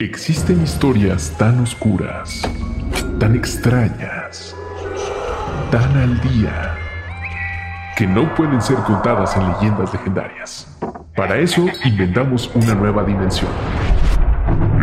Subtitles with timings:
[0.00, 2.42] Existen historias tan oscuras,
[3.20, 4.52] tan extrañas,
[5.70, 6.74] tan al día,
[7.96, 10.76] que no pueden ser contadas en leyendas legendarias.
[11.14, 13.52] Para eso inventamos una nueva dimensión.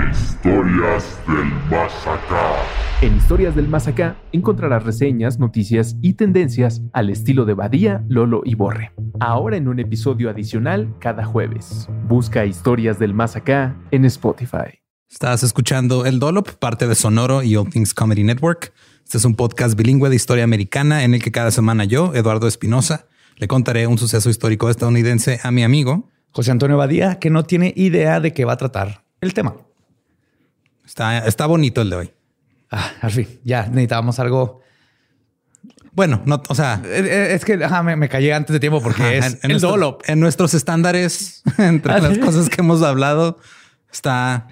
[0.09, 2.53] Historias del Más Acá.
[3.01, 8.43] En Historias del Más Acá encontrarás reseñas, noticias y tendencias al estilo de Badía, Lolo
[8.45, 8.93] y Borre.
[9.19, 11.89] Ahora en un episodio adicional cada jueves.
[12.07, 14.80] Busca Historias del Más Acá en Spotify.
[15.11, 18.73] Estás escuchando El Dolop, parte de Sonoro y All Things Comedy Network.
[19.03, 22.47] Este es un podcast bilingüe de historia americana en el que cada semana yo, Eduardo
[22.47, 27.43] Espinosa, le contaré un suceso histórico estadounidense a mi amigo José Antonio Badía, que no
[27.43, 29.55] tiene idea de qué va a tratar el tema.
[30.85, 32.11] Está, está bonito el de hoy.
[32.71, 34.61] Ah, al fin, ya necesitábamos algo.
[35.91, 39.13] Bueno, no, o sea, Es que ajá, me, me callé antes de tiempo porque ajá,
[39.13, 40.03] es en, en el nuestro- Dolop.
[40.07, 43.37] en nuestros estándares, entre Ah, las cosas que hemos hablado,
[43.91, 44.47] está,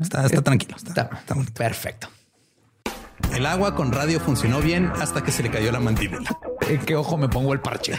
[0.00, 0.76] está, está tranquilo.
[0.76, 2.08] Está, Está, perfecto.
[3.34, 6.38] El agua con radio funcionó bien hasta que se le cayó la mandíbula.
[6.68, 7.94] ¿En qué ojo me pongo el parche?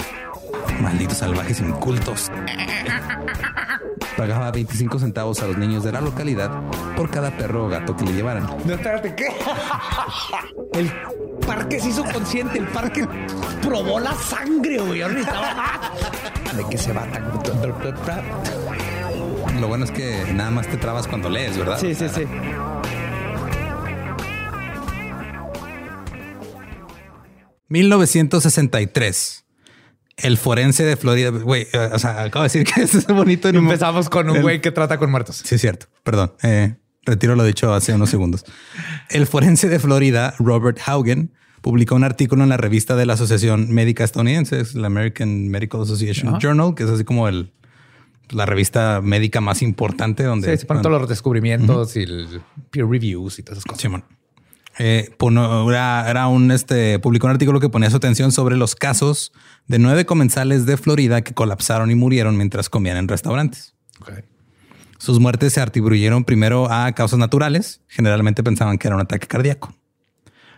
[0.79, 2.31] Malditos salvajes incultos.
[4.17, 6.51] Pagaba 25 centavos a los niños de la localidad
[6.95, 8.45] por cada perro o gato que le llevaran.
[8.65, 9.27] No, espérate, ¿qué?
[10.73, 10.91] El
[11.47, 13.07] parque se hizo consciente, el parque
[13.61, 14.99] probó la sangre, güey.
[14.99, 17.31] ¿De qué se va tan?
[19.59, 21.77] Lo bueno es que nada más te trabas cuando lees, ¿verdad?
[21.79, 22.23] Sí, sí, sí.
[28.13, 29.45] 1963.
[30.17, 31.29] El forense de Florida.
[31.31, 33.49] Güey, eh, o sea, acabo de decir que es bonito.
[33.49, 35.41] en un- Empezamos con un El- güey que trata con muertos.
[35.43, 35.87] Sí, es cierto.
[36.03, 36.33] Perdón.
[36.43, 36.75] Eh,
[37.05, 38.45] retiro lo dicho hace unos segundos.
[39.09, 43.71] El forense de Florida, Robert Haugen, publicó un artículo en la revista de la Asociación
[43.73, 47.53] Médica Estadounidense, es la American Medical Association Journal, que es así como el,
[48.29, 52.41] la revista médica más importante donde Sí, se ponen todos los descubrimientos y el
[52.71, 54.03] peer reviews y todas esas cosas.
[54.79, 58.75] Eh, pono- era, era un este publicó un artículo que ponía su atención sobre los
[58.75, 59.31] casos
[59.67, 63.75] de nueve comensales de Florida que colapsaron y murieron mientras comían en restaurantes.
[64.97, 67.81] Sus muertes se atribuyeron primero a causas naturales.
[67.87, 69.75] Generalmente pensaban que era un ataque cardíaco.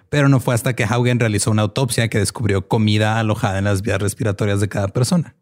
[0.09, 3.81] Pero no fue hasta que Haugen realizó una autopsia que descubrió comida alojada en las
[3.81, 5.35] vías respiratorias de cada persona.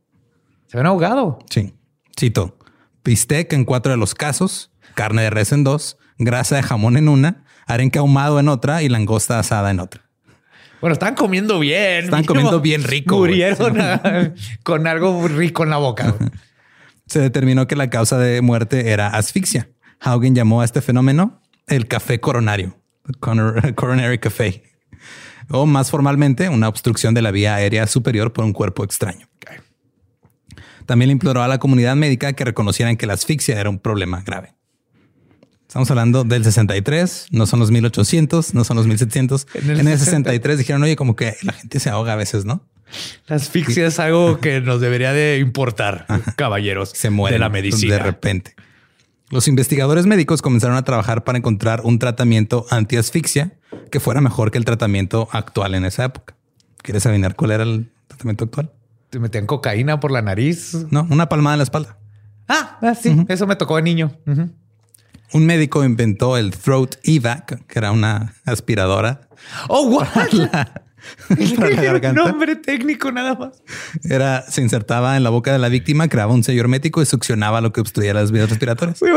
[0.67, 1.39] Se ven ahogado.
[1.49, 1.73] Sí.
[2.19, 2.57] Cito.
[3.03, 7.09] Bistec en cuatro de los casos, carne de res en dos, grasa de jamón en
[7.09, 10.09] una, arenque ahumado en otra y langosta asada en otra.
[10.79, 12.07] Bueno, estaban comiendo bien.
[12.07, 12.25] Mínimo.
[12.25, 13.17] comiendo bien rico.
[13.17, 13.77] Murieron
[14.63, 16.15] con algo rico en la boca.
[17.07, 19.69] Se determinó que la causa de muerte era asfixia.
[19.99, 22.77] Haugen llamó a este fenómeno el café coronario,
[23.75, 24.63] coronary café,
[25.49, 29.29] o más formalmente una obstrucción de la vía aérea superior por un cuerpo extraño.
[30.85, 34.21] También le imploró a la comunidad médica que reconocieran que la asfixia era un problema
[34.21, 34.53] grave.
[35.67, 39.47] Estamos hablando del 63, no son los 1800, no son los 1700.
[39.55, 40.05] En el En el, 60.
[40.05, 42.63] 63 dijeron, oye, como que la gente se ahoga a veces, ¿no?
[43.25, 46.89] La asfixia es algo que nos debería de importar, caballeros.
[46.89, 47.95] se muere de la medicina.
[47.95, 48.55] de repente.
[49.31, 53.53] Los investigadores médicos comenzaron a trabajar para encontrar un tratamiento antiasfixia
[53.89, 56.35] que fuera mejor que el tratamiento actual en esa época.
[56.83, 58.71] ¿Quieres adivinar cuál era el tratamiento actual?
[59.13, 60.73] Te metían cocaína por la nariz.
[60.89, 61.99] No, una palmada en la espalda.
[62.47, 64.11] Ah, ah, sí, eso me tocó de niño.
[65.33, 69.29] Un médico inventó el Throat Evac, que era una aspiradora
[69.69, 70.07] Oh, what?
[70.15, 70.83] para la
[71.29, 72.11] Un garganta.
[72.13, 73.61] nombre técnico nada más.
[74.03, 77.61] Era, se insertaba en la boca de la víctima, creaba un sello hermético y succionaba
[77.61, 79.01] lo que obstruía las vías respiratorias.
[79.01, 79.11] Uy,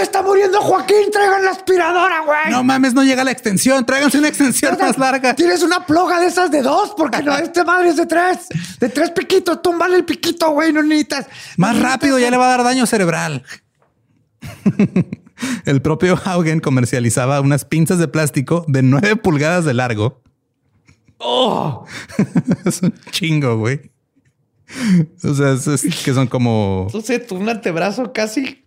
[0.00, 2.50] está muriendo Joaquín, traigan la aspiradora, güey.
[2.50, 3.84] No mames, no llega la extensión.
[3.84, 5.34] Tráiganse una extensión más larga.
[5.34, 8.48] Tienes una ploga de esas de dos, porque no, este madre es de tres.
[8.80, 11.26] De tres piquitos, túmbale el piquito, güey, no necesitas.
[11.56, 13.44] Más rápido, ya le va a dar daño cerebral.
[15.64, 20.22] El propio Haugen comercializaba unas pinzas de plástico de 9 pulgadas de largo.
[21.24, 21.84] Oh,
[22.64, 23.92] es un chingo, güey.
[25.22, 28.64] O sea, es, es que son como entonces un antebrazo casi.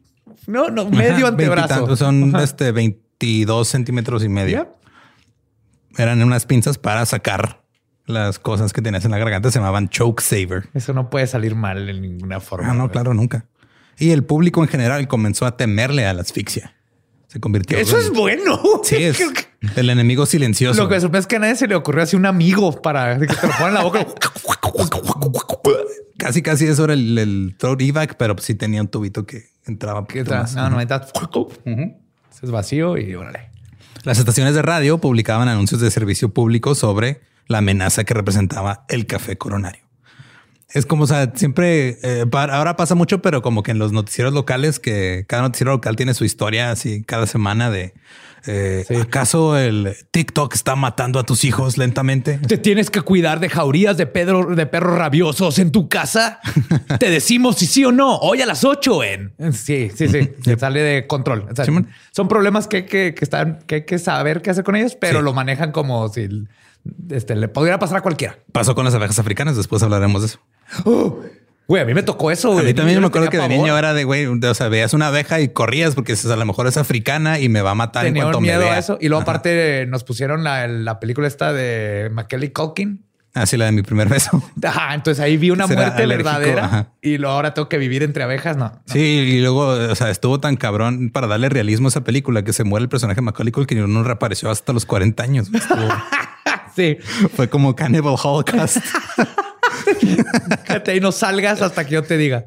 [0.47, 1.67] No, no, medio Ajá, antebrazo.
[1.67, 2.43] veintitantos, Son Ajá.
[2.43, 4.71] este 22 centímetros y medio.
[5.97, 7.63] Eran unas pinzas para sacar
[8.05, 9.49] las cosas que tenías en la garganta.
[9.51, 10.69] Se llamaban choke saver.
[10.73, 12.71] Eso no puede salir mal en ninguna forma.
[12.71, 13.45] Ah, no, claro, nunca.
[13.97, 16.75] Y el público en general comenzó a temerle a la asfixia.
[17.35, 18.61] Se convirtió Eso en- es bueno.
[18.85, 19.19] Sí, es
[19.75, 20.81] el enemigo silencioso.
[20.81, 23.27] Lo que supe es que a nadie se le ocurrió así un amigo para que
[23.27, 24.07] te lo pongan en la boca.
[26.17, 30.07] Casi, casi eso era el, el throat evac, pero sí tenía un tubito que entraba.
[30.07, 30.55] ¿Qué más.
[30.55, 31.05] No, no, está.
[32.41, 33.49] Es vacío y órale.
[34.03, 39.07] Las estaciones de radio publicaban anuncios de servicio público sobre la amenaza que representaba el
[39.07, 39.83] café coronario.
[40.75, 44.33] Es como, o sea, siempre, eh, ahora pasa mucho, pero como que en los noticieros
[44.33, 47.93] locales, que cada noticiero local tiene su historia así cada semana de,
[48.45, 52.39] eh, ¿acaso el TikTok está matando a tus hijos lentamente?
[52.39, 56.39] ¿Te tienes que cuidar de jaurías de, pedro, de perros rabiosos en tu casa?
[56.99, 58.17] Te decimos si sí o no.
[58.17, 59.33] Hoy a las 8 en.
[59.53, 60.29] Sí, sí, sí.
[60.43, 61.47] Se sale de control.
[61.49, 61.87] O sea, Simón.
[62.11, 64.95] son problemas que, hay que, que están, que hay que saber qué hacer con ellos,
[64.99, 65.25] pero Sí.
[65.25, 66.27] lo manejan como si
[67.09, 68.37] este, le pudiera pasar a cualquiera.
[68.51, 70.39] Pasó con las abejas africanas, después hablaremos de eso.
[71.67, 72.51] Güey, a mí me tocó eso.
[72.51, 72.65] A güey.
[72.67, 75.07] mí también Yo me acuerdo que de niño era de güey, o sea, veías una
[75.07, 78.13] abeja y corrías porque a lo mejor es africana y me va a matar en
[78.13, 78.75] Tenía cuanto un miedo me vea.
[78.75, 78.97] a eso.
[79.01, 83.03] Y luego, aparte, nos pusieron la, la película esta de Macaulay Culkin.
[83.33, 84.41] Así la de mi primer beso.
[84.63, 86.87] Ajá, entonces ahí vi una muerte alérgico, verdadera ajá.
[87.01, 88.55] y luego ahora tengo que vivir entre abejas.
[88.55, 92.43] No, Sí, y luego, o sea, estuvo tan cabrón para darle realismo a esa película
[92.43, 95.49] que se muere el personaje Macaulay Culkin y no reapareció hasta los 40 años.
[96.75, 96.97] Sí.
[97.33, 98.77] fue como Cannibal Holocaust.
[100.63, 102.45] Fíjate, ahí no salgas hasta que yo te diga.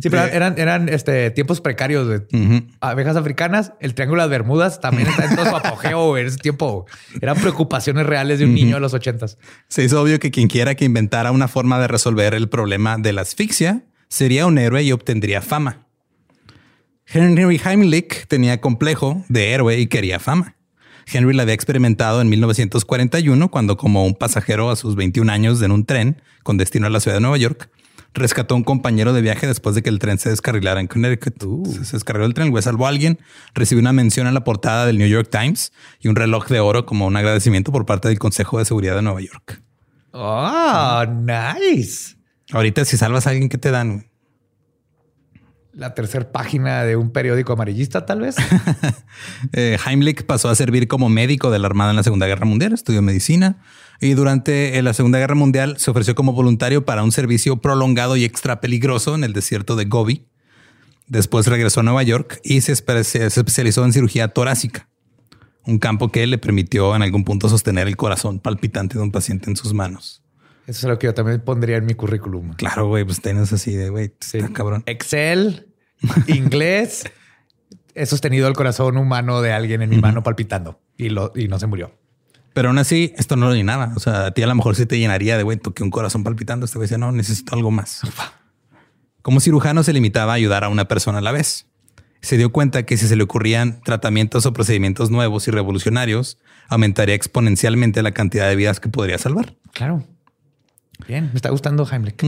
[0.00, 3.72] Sí, pero eran, eran este, tiempos precarios de abejas africanas.
[3.80, 6.86] El Triángulo de las Bermudas también está en todo su apogeo en ese tiempo.
[7.20, 9.38] Eran preocupaciones reales de un niño de los ochentas.
[9.68, 13.14] Se hizo obvio que quien quiera que inventara una forma de resolver el problema de
[13.14, 15.86] la asfixia sería un héroe y obtendría fama.
[17.06, 20.55] Henry Heimlich tenía complejo de héroe y quería fama.
[21.06, 25.70] Henry la había experimentado en 1941 cuando como un pasajero a sus 21 años en
[25.70, 27.70] un tren con destino a la ciudad de Nueva York,
[28.12, 31.66] rescató a un compañero de viaje después de que el tren se descarrilara en Connecticut.
[31.84, 33.18] Se descarriló el tren, el güey salvó a alguien,
[33.54, 36.86] recibió una mención en la portada del New York Times y un reloj de oro
[36.86, 39.62] como un agradecimiento por parte del Consejo de Seguridad de Nueva York.
[40.12, 42.16] Oh, nice.
[42.52, 44.06] Ahorita si salvas a alguien, ¿qué te dan?
[45.76, 48.36] La tercera página de un periódico amarillista, tal vez.
[49.52, 52.72] Eh, Heimlich pasó a servir como médico de la Armada en la Segunda Guerra Mundial,
[52.72, 53.62] estudió medicina
[54.00, 58.16] y durante eh, la Segunda Guerra Mundial se ofreció como voluntario para un servicio prolongado
[58.16, 60.26] y extra peligroso en el desierto de Gobi.
[61.06, 64.88] Después regresó a Nueva York y se especializó en cirugía torácica,
[65.64, 69.50] un campo que le permitió en algún punto sostener el corazón palpitante de un paciente
[69.50, 70.25] en sus manos.
[70.66, 72.54] Eso es lo que yo también pondría en mi currículum.
[72.54, 74.82] Claro, güey, pues tienes así de, güey, está cabrón.
[74.86, 75.68] Excel,
[76.26, 77.04] inglés.
[77.94, 81.58] He sostenido el corazón humano de alguien en mi mano palpitando y, lo, y no
[81.58, 81.92] se murió.
[82.52, 83.92] Pero aún así, esto no lo llenaba.
[83.96, 86.24] O sea, a ti a lo mejor sí te llenaría de güey, toqué un corazón
[86.24, 86.66] palpitando.
[86.66, 88.00] Este güey decía, no, necesito algo más.
[89.22, 91.66] Como cirujano se limitaba a ayudar a una persona a la vez.
[92.22, 97.14] Se dio cuenta que si se le ocurrían tratamientos o procedimientos nuevos y revolucionarios, aumentaría
[97.14, 99.54] exponencialmente la cantidad de vidas que podría salvar.
[99.72, 100.04] Claro.
[101.06, 102.22] Bien, me está gustando Heimlich.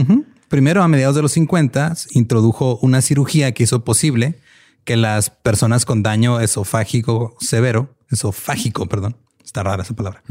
[0.47, 4.39] Primero, a mediados de los 50, introdujo una cirugía que hizo posible
[4.83, 10.23] que las personas con daño esofágico severo, esofágico, perdón, está rara esa palabra,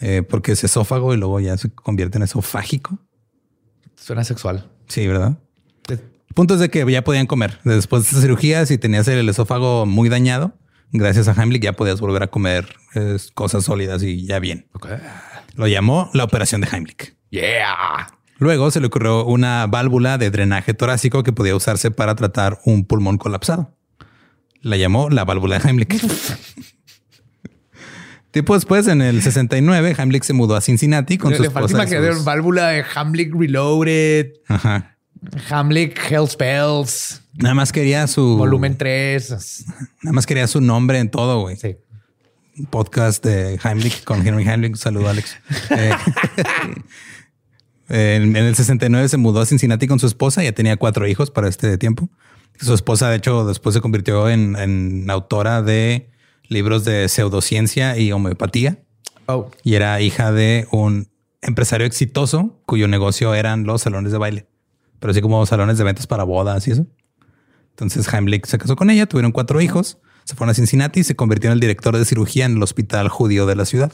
[0.00, 2.98] eh, porque es esófago y luego ya se convierte en esofágico.
[3.96, 4.70] Suena sexual.
[4.88, 5.38] Sí, ¿verdad?
[5.88, 7.58] El punto es de que ya podían comer.
[7.64, 10.54] Después de esta cirugía, si tenías el esófago muy dañado,
[10.92, 14.68] gracias a Heimlich ya podías volver a comer eh, cosas sólidas y ya bien.
[15.54, 17.16] Lo llamó la operación de Heimlich.
[17.30, 18.08] Yeah.
[18.38, 22.84] Luego se le ocurrió una válvula de drenaje torácico que podía usarse para tratar un
[22.84, 23.76] pulmón colapsado.
[24.62, 26.00] La llamó la válvula de Heimlich.
[28.30, 31.82] Tiempo después, en el 69, Heimlich se mudó a Cincinnati con su Le falta esposa.
[31.94, 34.96] imaginar sus- válvula de Heimlich Reloaded, Ajá.
[35.50, 39.64] Heimlich Hell Spells, Nada más quería su volumen 3.
[40.02, 41.56] Nada más quería su nombre en todo, güey.
[41.56, 41.76] Sí.
[42.70, 44.76] podcast de Heimlich con Henry Heimlich.
[44.76, 45.36] Saludo, Alex.
[45.70, 45.90] Eh,
[47.90, 50.42] en, en el 69 se mudó a Cincinnati con su esposa.
[50.42, 52.08] Ya tenía cuatro hijos para este tiempo.
[52.58, 56.10] Su esposa, de hecho, después se convirtió en, en autora de
[56.48, 58.78] libros de pseudociencia y homeopatía.
[59.26, 61.08] Oh, Y era hija de un
[61.42, 64.46] empresario exitoso cuyo negocio eran los salones de baile,
[64.98, 66.86] pero así como salones de eventos para bodas y eso.
[67.70, 71.16] Entonces Heimlich se casó con ella, tuvieron cuatro hijos, se fueron a Cincinnati y se
[71.16, 73.92] convirtió en el director de cirugía en el hospital judío de la ciudad.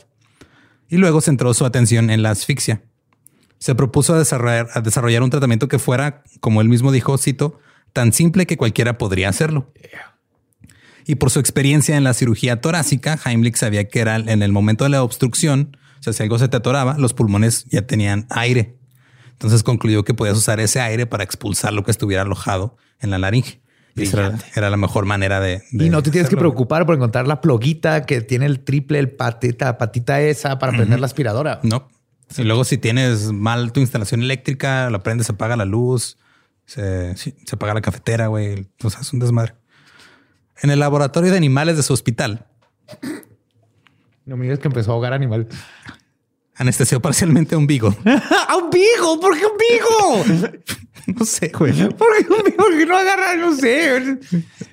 [0.88, 2.82] Y luego centró su atención en la asfixia.
[3.66, 7.58] Se propuso a desarrollar, a desarrollar un tratamiento que fuera, como él mismo dijo, cito,
[7.92, 9.73] tan simple que cualquiera podría hacerlo.
[11.04, 14.85] Y por su experiencia en la cirugía torácica, Heimlich sabía que era en el momento
[14.85, 18.76] de la obstrucción, o sea, si algo se te atoraba, los pulmones ya tenían aire.
[19.32, 23.18] Entonces concluyó que podías usar ese aire para expulsar lo que estuviera alojado en la
[23.18, 23.61] laringe.
[23.96, 25.64] Era, era la mejor manera de...
[25.73, 29.00] de y no te tienes que preocupar por encontrar la ploguita que tiene el triple,
[29.00, 31.58] el patita, patita esa para prender la aspiradora.
[31.64, 31.88] No.
[32.37, 36.18] Y luego si tienes mal tu instalación eléctrica, la prendes, se apaga la luz,
[36.64, 38.66] se, sí, se apaga la cafetera, güey.
[38.83, 39.54] O sea, es un desmadre.
[40.62, 42.47] En el laboratorio de animales de su hospital,
[44.25, 45.47] No me digas que empezó a ahogar animal.
[46.56, 47.97] anestesió parcialmente a un beagle.
[48.49, 49.21] ¡A un beagle!
[49.21, 50.61] ¿Por qué un beagle?
[51.06, 51.73] No sé, güey.
[51.90, 53.37] ¿Por qué un qué no agarra?
[53.37, 54.18] No sé.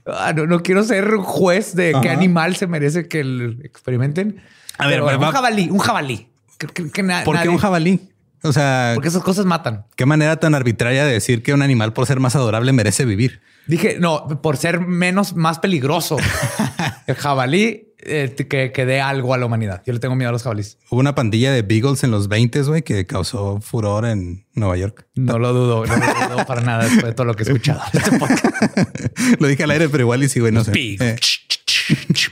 [0.07, 4.41] Ah, no, no quiero ser juez de qué animal se merece que el experimenten.
[4.79, 6.27] A ver, Pero va- un jabalí, un jabalí.
[6.57, 8.09] Que- que- que na- ¿Por qué un jabalí?
[8.45, 9.85] O sea, Porque esas cosas matan.
[9.95, 13.41] qué manera tan arbitraria de decir que un animal por ser más adorable merece vivir.
[13.67, 16.17] Dije, no, por ser menos, más peligroso.
[17.07, 19.81] el jabalí eh, que, que dé algo a la humanidad.
[19.85, 20.77] Yo le tengo miedo a los jabalíes.
[20.89, 25.05] Hubo una pandilla de beagles en los 20, güey, que causó furor en Nueva York.
[25.15, 27.81] No lo dudo, no lo dudo para nada después de todo lo que he escuchado.
[27.93, 28.11] Este.
[29.39, 30.73] Lo dije al aire, pero igual y sí, güey, no sé.
[30.75, 31.15] Eh,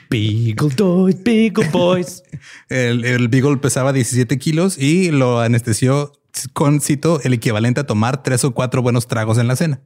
[0.10, 2.24] Beagle boys, Beagle boys.
[2.70, 6.13] el, el beagle pesaba 17 kilos y lo anestesió
[6.53, 9.81] con, cito, el equivalente a tomar tres o cuatro buenos tragos en la cena.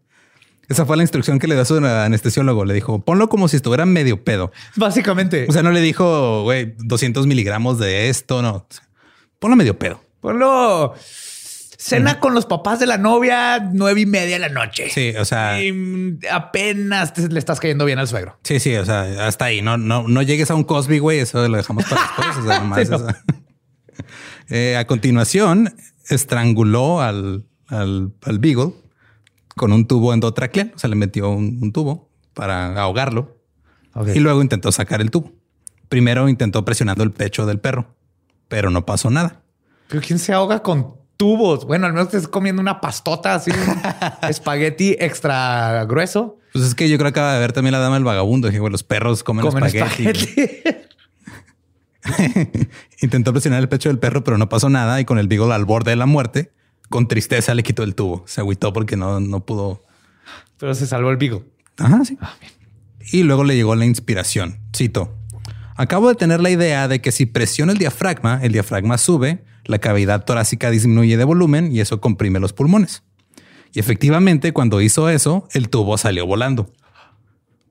[0.68, 2.66] Esa fue la instrucción que le dio su anestesiólogo.
[2.66, 4.52] Le dijo, ponlo como si estuviera medio pedo.
[4.76, 8.66] Básicamente, O sea, no le dijo, güey, 200 miligramos de esto, no.
[9.40, 10.02] Ponlo medio pedo.
[10.22, 10.96] ponlo
[11.78, 14.90] cena con los papás de la novia, nueve y media de la noche.
[14.90, 18.38] Sí, o sea, Y apenas te- le estás cayendo bien al suegro.
[18.44, 19.62] sí, sí, o sea, hasta ahí.
[19.62, 21.20] No, no, no llegues a un Cosby, güey.
[21.20, 22.38] Eso lo dejamos para después.
[22.38, 22.96] O sea, nomás Sí, no.
[22.98, 23.08] eso.
[24.50, 25.74] Eh, a continuación,
[26.10, 28.74] estranguló al, al, al Beagle
[29.56, 30.72] con un tubo endotraqueal.
[30.76, 33.40] O sea, le metió un, un tubo para ahogarlo
[34.14, 35.32] y luego intentó sacar el tubo.
[35.90, 37.96] Primero intentó presionando el pecho del perro,
[38.48, 39.42] pero no pasó nada.
[39.88, 41.66] Pero quién se ahoga con tubos.
[41.66, 43.82] Bueno, al menos estás comiendo una pastota así, un
[44.30, 46.38] espagueti extra grueso.
[46.54, 48.48] Pues es que yo creo que acaba de ver también la dama del vagabundo.
[48.48, 50.08] Dije, güey, los perros comen, Comen espagueti.
[50.08, 50.62] espagueti.
[53.02, 55.00] Intentó presionar el pecho del perro, pero no pasó nada.
[55.02, 56.52] Y con el beagle al borde de la muerte,
[56.90, 58.24] con tristeza le quitó el tubo.
[58.28, 59.84] Se agüitó porque no, no pudo.
[60.58, 61.44] Pero se salvó el bigo.
[61.78, 62.18] Ajá, sí.
[63.12, 64.60] Y luego le llegó la inspiración.
[64.76, 65.14] Cito.
[65.76, 69.80] Acabo de tener la idea de que si presiono el diafragma, el diafragma sube, la
[69.80, 73.04] cavidad torácica disminuye de volumen y eso comprime los pulmones.
[73.74, 76.72] Y efectivamente, cuando hizo eso, el tubo salió volando.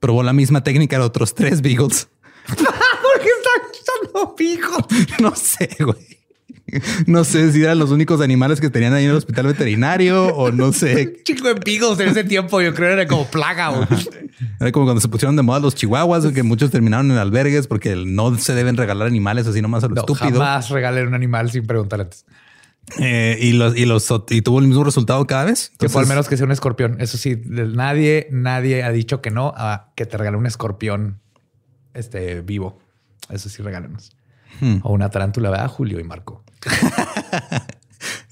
[0.00, 2.08] Probó la misma técnica en otros tres beagles.
[2.46, 4.87] ¿Por qué están usando bigo?
[5.20, 6.24] No sé, güey.
[7.06, 10.50] No sé si eran los únicos animales que tenían ahí en el hospital veterinario o
[10.50, 11.16] no sé.
[11.25, 13.87] Chico de bigos en ese tiempo, yo creo era como plaga.
[14.61, 17.94] Era como cuando se pusieron de moda los chihuahuas, que muchos terminaron en albergues porque
[17.97, 20.40] no se deben regalar animales así nomás a lo No, estúpido.
[20.40, 22.25] jamás regalen un animal sin preguntar antes.
[22.99, 25.73] Eh, y los y los y tuvo el mismo resultado cada vez.
[25.78, 27.00] Que fue al menos que sea un escorpión.
[27.00, 31.21] Eso sí, nadie, nadie ha dicho que no a que te regale un escorpión
[31.94, 32.78] este vivo.
[33.30, 34.16] Eso sí, regálanos.
[34.83, 36.43] O una tarántula, ¿verdad, Julio y Marco?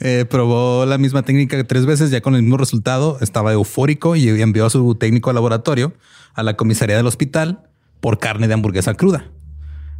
[0.00, 3.18] Eh, probó la misma técnica tres veces, ya con el mismo resultado.
[3.20, 5.94] Estaba eufórico y envió a su técnico al laboratorio
[6.34, 7.68] a la comisaría del hospital
[8.00, 9.30] por carne de hamburguesa cruda.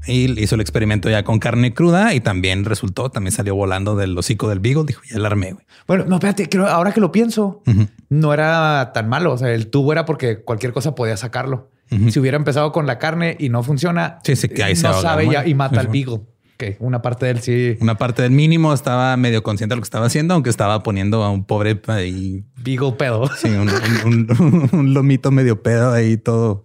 [0.07, 4.19] Y hizo el experimento ya con carne cruda y también resultó, también salió volando del
[4.19, 4.85] hocico del Beagle.
[4.85, 5.65] Dijo, ya alarmé, güey.
[5.87, 7.63] Bueno, no, espérate, creo, ahora que lo pienso,
[8.09, 9.33] no era tan malo.
[9.33, 11.71] O sea, el tubo era porque cualquier cosa podía sacarlo.
[12.09, 14.95] Si hubiera empezado con la carne y no funciona, Sí, sí, que ahí se no
[14.95, 15.89] sabe ya y mata al.
[15.89, 16.23] Beagle.
[16.63, 17.77] Que una parte de él sí.
[17.81, 21.25] Una parte del mínimo estaba medio consciente de lo que estaba haciendo, aunque estaba poniendo
[21.25, 23.27] a un pobre ahí, Beagle pedo.
[23.37, 23.69] sí, un,
[24.05, 26.63] un- un- un lomito medio pedo ahí todo.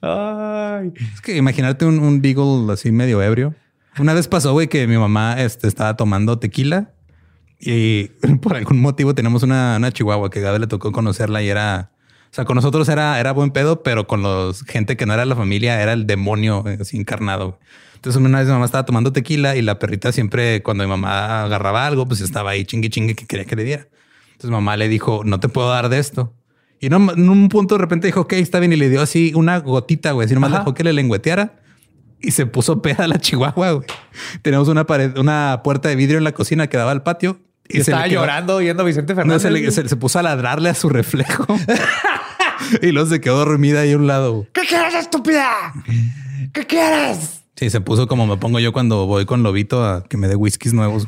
[0.00, 0.92] Ay.
[1.14, 3.54] Es que imagínate un, un beagle así medio ebrio.
[3.98, 6.90] Una vez pasó, güey, que mi mamá este, estaba tomando tequila
[7.58, 8.04] y
[8.42, 11.90] por algún motivo tenemos una, una chihuahua que Gabe le tocó conocerla y era,
[12.30, 15.24] o sea, con nosotros era, era buen pedo, pero con los gente que no era
[15.24, 17.58] la familia era el demonio eh, así encarnado.
[17.96, 21.42] Entonces una vez mi mamá estaba tomando tequila y la perrita siempre cuando mi mamá
[21.42, 23.88] agarraba algo, pues estaba ahí chingue chingue que quería que le diera.
[24.32, 26.32] Entonces mamá le dijo, no te puedo dar de esto.
[26.78, 28.72] Y no, en un punto de repente dijo, ok, está bien.
[28.72, 30.26] Y le dio así una gotita, güey.
[30.26, 30.58] Así nomás Ajá.
[30.60, 31.54] dejó que le lengüeteara
[32.20, 33.86] y se puso peda la chihuahua, güey.
[34.42, 37.40] Tenemos una pared, una puerta de vidrio en la cocina que daba al patio.
[37.68, 39.42] Y se estaba llorando oyendo a Vicente No, Fernández.
[39.42, 41.46] se, le- se- se puso a ladrarle a su reflejo.
[42.82, 44.32] y luego se quedó dormida ahí a un lado.
[44.34, 44.48] güey.
[44.52, 45.72] ¿Qué quieres, estúpida?
[46.52, 47.42] ¿Qué quieres?
[47.56, 50.36] Sí, se puso como me pongo yo cuando voy con Lobito a que me dé
[50.36, 51.06] whiskies nuevos.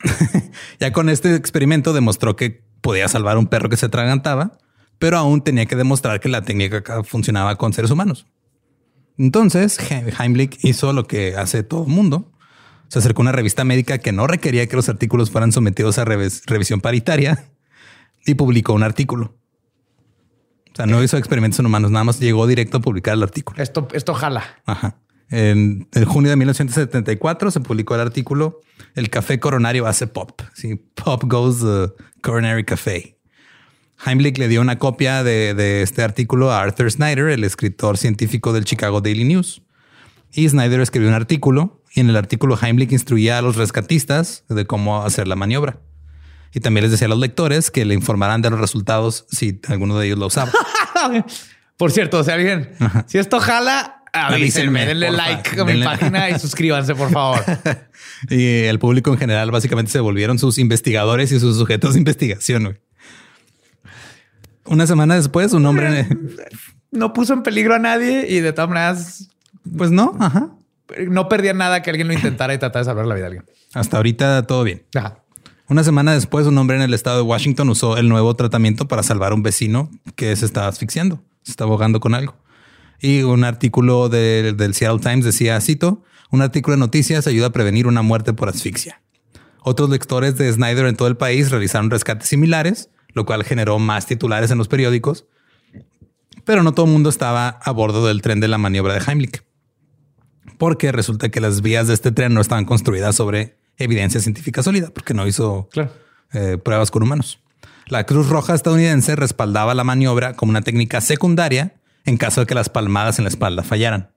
[0.80, 4.58] ya con este experimento demostró que podía salvar a un perro que se atragantaba,
[4.98, 8.26] pero aún tenía que demostrar que la técnica funcionaba con seres humanos.
[9.18, 12.32] Entonces, He- Heimlich hizo lo que hace todo el mundo.
[12.88, 16.04] Se acercó a una revista médica que no requería que los artículos fueran sometidos a
[16.04, 17.50] revis- revisión paritaria
[18.26, 19.36] y publicó un artículo.
[20.72, 23.60] O sea, no hizo experimentos en humanos, nada más llegó directo a publicar el artículo.
[23.62, 24.44] Esto, esto jala.
[24.66, 24.98] Ajá.
[25.30, 28.60] En, en junio de 1974 se publicó el artículo
[28.94, 30.40] El café coronario hace pop.
[30.54, 31.92] Sí, pop goes the
[32.22, 33.18] coronary café.
[34.04, 38.52] Heimlich le dio una copia de, de este artículo a Arthur Snyder, el escritor científico
[38.52, 39.62] del Chicago Daily News.
[40.32, 44.66] Y Snyder escribió un artículo y en el artículo Heimlich instruía a los rescatistas de
[44.66, 45.80] cómo hacer la maniobra.
[46.52, 49.98] Y también les decía a los lectores que le informaran de los resultados si alguno
[49.98, 50.52] de ellos lo usaba.
[51.76, 52.72] Por cierto, si alguien,
[53.06, 57.40] si esto jala, avísenme, denle porfa, like a mi página y suscríbanse, por favor.
[58.30, 62.64] Y el público en general básicamente se volvieron sus investigadores y sus sujetos de investigación.
[62.64, 62.76] güey.
[64.64, 66.08] Una semana después, un hombre,
[66.90, 69.28] No puso en peligro a nadie y de todas maneras
[69.76, 70.50] pues no, ajá.
[71.08, 73.56] no perdía nada que alguien lo intentara y tratara de salvar la vida de alguien.
[73.74, 74.84] Hasta ahorita todo bien.
[74.94, 75.18] Ajá.
[75.68, 79.02] Una semana después, un hombre en el estado de Washington usó el nuevo tratamiento para
[79.02, 82.36] salvar a un vecino que se estaba asfixiando, se estaba ahogando con algo.
[83.00, 87.52] Y un artículo de- del Seattle Times decía, cito, un artículo de noticias ayuda a
[87.52, 89.02] prevenir una muerte por asfixia.
[89.62, 94.06] Otros lectores de Snyder en todo el país realizaron rescates similares, lo cual generó más
[94.06, 95.26] titulares en los periódicos.
[96.44, 99.42] Pero no todo el mundo estaba a bordo del tren de la maniobra de Heimlich.
[100.58, 104.90] Porque resulta que las vías de este tren no estaban construidas sobre evidencia científica sólida,
[104.94, 105.90] porque no hizo Claro.
[106.32, 107.40] eh, pruebas con humanos.
[107.88, 111.74] La Cruz Roja estadounidense respaldaba la maniobra como una técnica secundaria
[112.06, 114.10] en caso de que las palmadas en la espalda fallaran.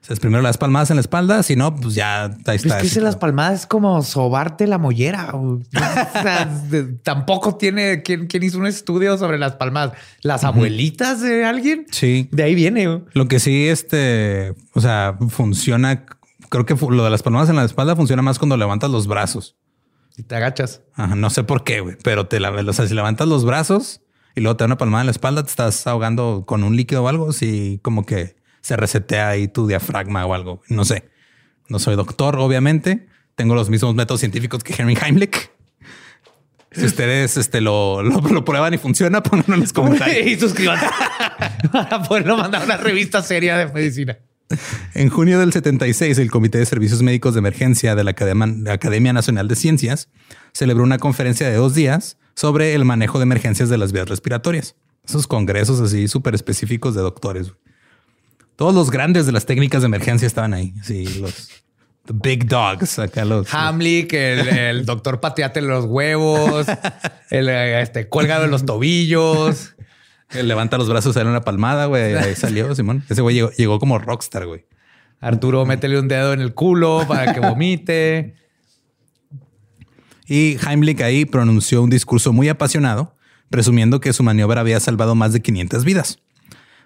[0.00, 2.64] O sea, es primero las palmadas en la espalda, si no, pues ya ahí Es
[2.64, 2.78] está.
[2.78, 5.30] que hice las palmadas es como sobarte la mollera.
[5.34, 6.48] O sea,
[7.04, 9.92] tampoco tiene quien, quien hizo un estudio sobre las palmadas.
[10.22, 11.86] Las abuelitas de alguien.
[11.90, 12.28] Sí.
[12.32, 13.02] De ahí viene.
[13.12, 16.04] Lo que sí, este, o sea, funciona.
[16.48, 19.56] Creo que lo de las palmadas en la espalda funciona más cuando levantas los brazos.
[20.16, 20.82] Y te agachas.
[20.94, 24.00] Ajá, no sé por qué, güey, pero te la, o sea, si levantas los brazos
[24.34, 27.04] y luego te da una palmada en la espalda, te estás ahogando con un líquido
[27.04, 30.62] o algo, si como que se resetea ahí tu diafragma o algo.
[30.68, 31.10] No sé.
[31.68, 33.08] No soy doctor, obviamente.
[33.34, 35.50] Tengo los mismos métodos científicos que Henry Heimlich.
[36.70, 40.26] Si ustedes este, lo, lo, lo prueban y funciona, pónganlo en los comentarios.
[40.26, 40.86] y suscríbanse
[41.70, 44.18] para poderlo mandar a una revista seria de medicina.
[44.94, 48.72] En junio del 76, el Comité de Servicios Médicos de Emergencia de la Academia, la
[48.74, 50.08] Academia Nacional de Ciencias
[50.52, 54.74] celebró una conferencia de dos días sobre el manejo de emergencias de las vías respiratorias.
[55.06, 57.52] Esos congresos así súper específicos de doctores.
[58.56, 60.74] Todos los grandes de las técnicas de emergencia estaban ahí.
[60.82, 61.50] Sí, los
[62.06, 62.98] the big dogs.
[62.98, 63.52] Acá los.
[63.52, 66.66] Hamlick, el, el doctor pateate los huevos,
[67.30, 69.74] el este, cuelga de los tobillos.
[70.30, 72.14] el levanta los brazos, sale una palmada, güey.
[72.14, 73.04] Ahí salió Simón.
[73.08, 74.66] Ese güey llegó, llegó como rockstar, güey.
[75.20, 78.34] Arturo, métele un dedo en el culo para que vomite.
[80.26, 83.16] Y Heimlich ahí pronunció un discurso muy apasionado,
[83.50, 86.18] presumiendo que su maniobra había salvado más de 500 vidas.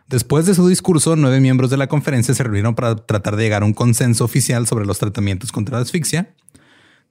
[0.09, 3.63] Después de su discurso, nueve miembros de la conferencia se reunieron para tratar de llegar
[3.63, 6.35] a un consenso oficial sobre los tratamientos contra la asfixia.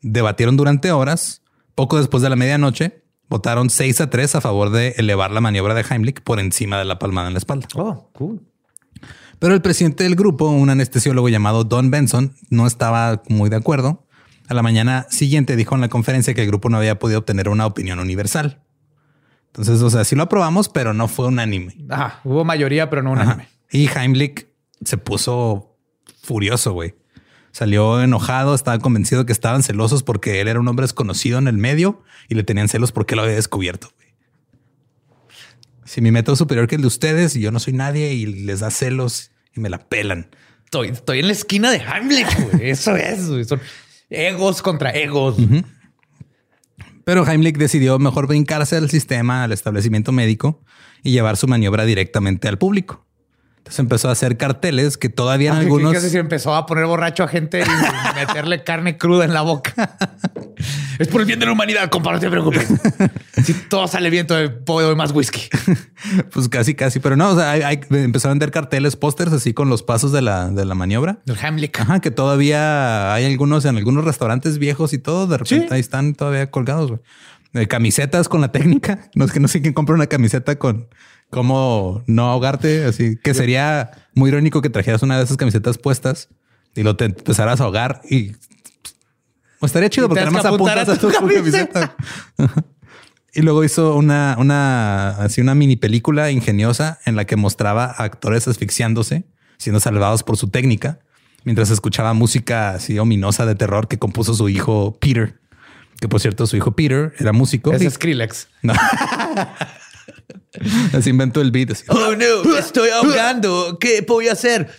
[0.01, 1.41] Debatieron durante horas.
[1.75, 5.73] Poco después de la medianoche, votaron 6 a 3 a favor de elevar la maniobra
[5.73, 7.67] de Heimlich por encima de la palmada en la espalda.
[7.75, 8.41] Oh, cool.
[9.39, 14.04] Pero el presidente del grupo, un anestesiólogo llamado Don Benson, no estaba muy de acuerdo.
[14.47, 17.49] A la mañana siguiente dijo en la conferencia que el grupo no había podido obtener
[17.49, 18.61] una opinión universal.
[19.47, 21.75] Entonces, o sea, sí lo aprobamos, pero no fue unánime.
[21.89, 23.23] Ajá, hubo mayoría, pero no Ajá.
[23.23, 23.49] unánime.
[23.71, 24.47] Y Heimlich
[24.83, 25.75] se puso
[26.21, 26.95] furioso, güey.
[27.51, 31.57] Salió enojado, estaba convencido que estaban celosos porque él era un hombre desconocido en el
[31.57, 33.91] medio y le tenían celos porque lo había descubierto.
[35.85, 38.25] Si mi método es superior que el de ustedes y yo no soy nadie y
[38.25, 40.29] les da celos y me la pelan.
[40.65, 42.69] Estoy, estoy en la esquina de Heimlich, güey.
[42.71, 43.45] Eso es, güey.
[43.45, 43.61] Son
[44.09, 45.37] egos contra egos.
[47.03, 50.61] Pero Heimlich decidió mejor brincarse al sistema, al establecimiento médico
[51.03, 53.04] y llevar su maniobra directamente al público.
[53.65, 55.91] Entonces empezó a hacer carteles que todavía en Ah, ¿qué- algunos...
[55.91, 59.41] qué hace si empezó a poner borracho a gente y meterle carne cruda en la
[59.41, 59.97] boca.
[60.99, 62.67] es por el bien de la humanidad, compa, no te preocupes.
[63.43, 65.49] si todo sale bien, todavía puedo más whisky.
[66.31, 69.55] Pues casi, casi, pero no, o sea, hay- hay- empezó a vender carteles, pósters así
[69.55, 71.17] con los pasos de la, de la maniobra.
[71.25, 71.79] El Heimlich.
[71.79, 75.25] Ajá, que todavía hay algunos en algunos restaurantes viejos y todo.
[75.25, 75.73] De repente Sí.
[75.73, 76.93] ahí están todavía colgados.
[77.55, 79.09] Eh, camisetas con la técnica.
[79.15, 80.87] No es que no sé quién compra una camiseta con
[81.35, 82.85] cómo no ahogarte.
[82.85, 86.29] Así que sería muy irónico que trajeras una de esas camisetas puestas
[86.73, 88.31] y lo te empezaras a ahogar y
[89.59, 91.95] pues, estaría chido porque nada más apuntas a a tu, camiseta.
[93.37, 98.05] Y luego hizo una, una, así una mini película ingeniosa en la que mostraba a
[98.05, 99.25] actores asfixiándose,
[99.57, 100.99] siendo salvados por su técnica,
[101.43, 105.41] mientras escuchaba música así ominosa de terror que compuso su hijo Peter.
[105.99, 107.73] Que por cierto, su hijo Peter era músico.
[107.73, 108.47] Es y- Skrillex.
[108.61, 108.73] No.
[110.93, 111.71] Así inventó el beat.
[111.71, 111.83] así.
[111.87, 113.77] Oh no, me estoy ahogando.
[113.79, 114.69] ¿Qué voy a hacer?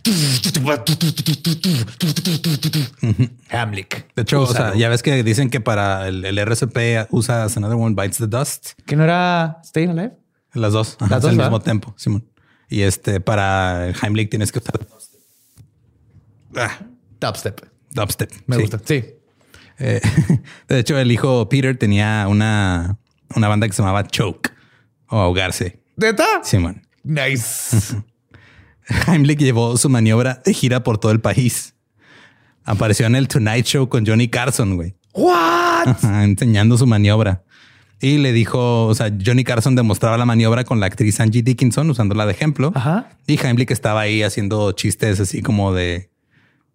[3.50, 4.06] Heimlich.
[4.14, 4.76] De hecho, o sea, Úsalo.
[4.76, 8.72] ya ves que dicen que para el, el RCP usas Another One Bites the Dust.
[8.86, 10.12] ¿Que no era Staying Alive?
[10.54, 10.96] Las dos.
[11.00, 12.24] Las dos, al mismo tiempo, Simón.
[12.68, 14.80] Y este, para Heimlich tienes que usar
[16.56, 16.78] ah,
[17.20, 17.60] Dubstep.
[17.92, 18.32] dubstep.
[18.46, 18.62] Me sí.
[18.62, 18.80] gusta.
[18.84, 19.04] Sí.
[19.78, 20.00] Eh,
[20.68, 22.98] de hecho, el hijo Peter tenía una,
[23.34, 24.55] una banda que se llamaba Choke
[25.08, 25.80] o Ahogarse.
[25.96, 26.24] ¿Neta?
[26.42, 26.86] Simón.
[27.02, 27.96] Nice.
[29.06, 31.74] Heimlich llevó su maniobra de gira por todo el país.
[32.64, 34.94] Apareció en el Tonight Show con Johnny Carson, güey.
[35.14, 35.88] What?
[35.88, 37.44] Ajá, enseñando su maniobra.
[38.00, 41.88] Y le dijo, o sea, Johnny Carson demostraba la maniobra con la actriz Angie Dickinson
[41.88, 42.72] usándola de ejemplo.
[42.74, 43.10] Ajá.
[43.26, 46.10] Y Heimlich estaba ahí haciendo chistes así como de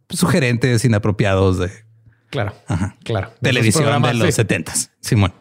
[0.10, 1.70] sugerentes, inapropiados de
[2.32, 2.54] Claro.
[2.68, 2.96] Ajá.
[3.04, 3.34] Claro.
[3.42, 4.32] televisión de los sí.
[4.32, 4.92] setentas.
[5.02, 5.34] Simón.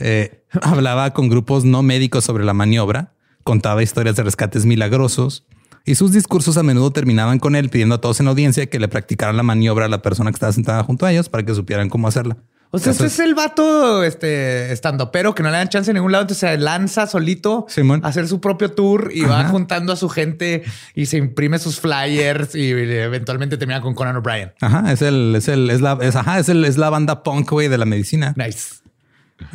[0.00, 3.12] Eh, hablaba con grupos no médicos sobre la maniobra,
[3.44, 5.46] contaba historias de rescates milagrosos
[5.84, 8.78] y sus discursos a menudo terminaban con él pidiendo a todos en la audiencia que
[8.78, 11.54] le practicaran la maniobra a la persona que estaba sentada junto a ellos para que
[11.54, 12.36] supieran cómo hacerla.
[12.70, 15.94] O sea, Entonces, es el vato este, estando, pero que no le dan chance en
[15.94, 16.22] ningún lado.
[16.22, 18.04] Entonces se lanza solito Simón.
[18.04, 21.80] a hacer su propio tour y va juntando a su gente y se imprime sus
[21.80, 24.52] flyers y eventualmente termina con Conan O'Brien.
[24.60, 27.50] Ajá, es el, es el, es la, es, ajá, es el, es la banda punk,
[27.50, 28.34] güey, de la medicina.
[28.36, 28.82] Nice.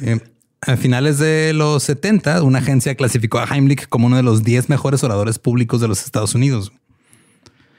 [0.01, 0.19] Eh,
[0.65, 4.69] a finales de los 70, una agencia clasificó a Heimlich como uno de los 10
[4.69, 6.71] mejores oradores públicos de los Estados Unidos.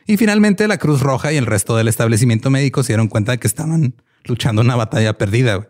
[0.06, 3.38] Y finalmente la Cruz Roja y el resto del establecimiento médico se dieron cuenta de
[3.38, 3.94] que estaban
[4.24, 5.68] luchando una batalla perdida.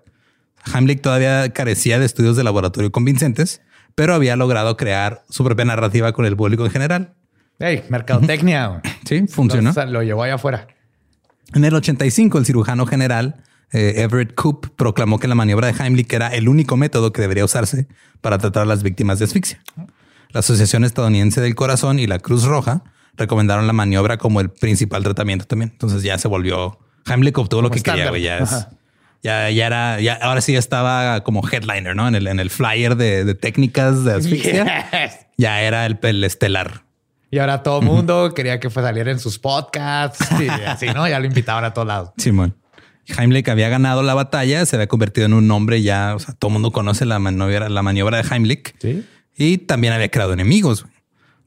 [0.74, 3.60] Heimlich todavía carecía de estudios de laboratorio convincentes,
[3.94, 7.14] pero había logrado crear su propia narrativa con el público en general.
[7.58, 8.82] Hey, mercadotecnia.
[9.04, 9.74] Sí, funcionó.
[9.88, 10.66] Lo llevó allá afuera.
[11.52, 13.42] En el 85, el cirujano general
[13.74, 17.44] eh, Everett Koop proclamó que la maniobra de Heimlich era el único método que debería
[17.44, 17.86] usarse
[18.22, 19.60] para tratar a las víctimas de asfixia.
[20.30, 22.82] La Asociación Estadounidense del Corazón y la Cruz Roja
[23.16, 25.70] recomendaron la maniobra como el principal tratamiento también.
[25.72, 28.08] Entonces ya se volvió Heimlich obtuvo lo que quería.
[28.08, 28.22] güey.
[28.22, 28.66] Ya, es-
[29.22, 32.50] ya, ya era, ya ahora sí ya estaba como headliner, no en el, en el
[32.50, 34.64] flyer de, de técnicas de asfixia.
[34.90, 35.26] Yes.
[35.38, 36.84] Ya era el, el estelar.
[37.30, 41.08] Y ahora todo el mundo quería que fue saliera en sus podcasts y así, ¿no?
[41.08, 42.10] Ya lo invitaban a todos lados.
[42.18, 42.54] Simón.
[43.06, 46.48] Heimlich había ganado la batalla, se había convertido en un nombre ya, o sea, todo
[46.50, 49.04] el mundo conoce la maniobra, la maniobra de Heimlich Sí.
[49.36, 50.86] y también había creado enemigos.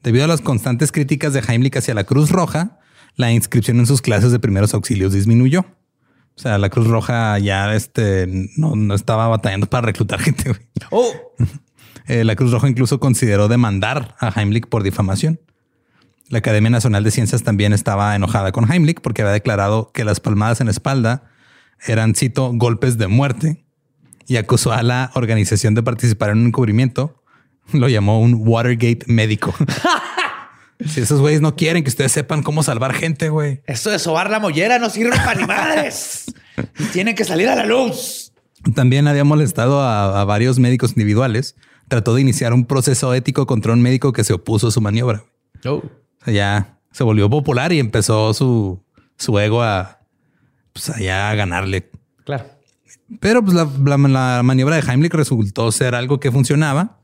[0.02, 2.78] Debido a las constantes críticas de Heimlich hacia la Cruz Roja,
[3.16, 5.60] la inscripción en sus clases de primeros auxilios disminuyó.
[6.36, 10.50] O sea, la Cruz Roja ya este, no, no estaba batallando para reclutar gente.
[10.50, 10.60] güey.
[10.90, 11.12] Oh,
[12.06, 15.40] Eh, la Cruz Roja incluso consideró demandar a Heimlich por difamación.
[16.30, 20.18] La Academia Nacional de Ciencias también estaba enojada con Heimlich porque había declarado que las
[20.18, 21.24] palmadas en la espalda
[21.86, 23.64] eran, cito, golpes de muerte
[24.26, 27.22] y acusó a la organización de participar en un encubrimiento.
[27.72, 29.54] Lo llamó un Watergate médico.
[30.86, 33.62] Si esos güeyes no quieren que ustedes sepan cómo salvar gente, güey.
[33.66, 36.26] Eso de sobar la mollera no sirve para ni madres.
[36.78, 38.32] Y tienen que salir a la luz.
[38.76, 41.56] También había molestado a, a varios médicos individuales.
[41.88, 45.24] Trató de iniciar un proceso ético contra un médico que se opuso a su maniobra.
[45.64, 45.82] Oh.
[45.82, 48.80] O sea, ya se volvió popular y empezó su,
[49.16, 49.97] su ego a,
[50.84, 51.90] pues, allá a ganarle.
[52.24, 52.44] Claro.
[53.20, 53.96] Pero pues, la, la-
[54.36, 57.00] la maniobra de Heimlich resultó ser algo que funcionaba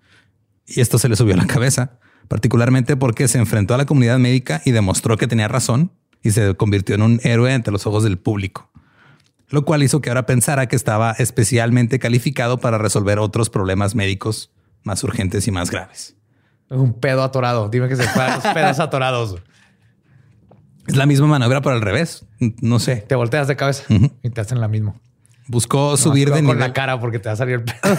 [0.66, 4.18] y esto se le subió a la cabeza, particularmente porque se enfrentó a la comunidad
[4.18, 8.02] médica y demostró que tenía razón y se convirtió en un héroe ante los ojos
[8.04, 8.70] del público,
[9.48, 14.50] lo cual hizo que ahora pensara que estaba especialmente calificado para resolver otros problemas médicos
[14.84, 16.16] más urgentes y más graves.
[16.70, 17.68] Un pedo atorado.
[17.68, 19.36] Dime que se fue a los pedos atorados.
[20.86, 22.24] Es la misma maniobra pero al revés.
[22.60, 22.96] No sé.
[22.96, 23.84] Te volteas de cabeza
[24.22, 24.94] y te hacen la misma.
[25.46, 26.58] Buscó subir de con nivel.
[26.58, 27.98] la cara porque te va a salir el pedo.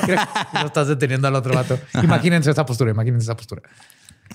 [0.54, 1.80] no estás deteniendo al otro vato.
[2.02, 2.92] Imagínense esa postura.
[2.92, 3.62] Imagínense esa postura.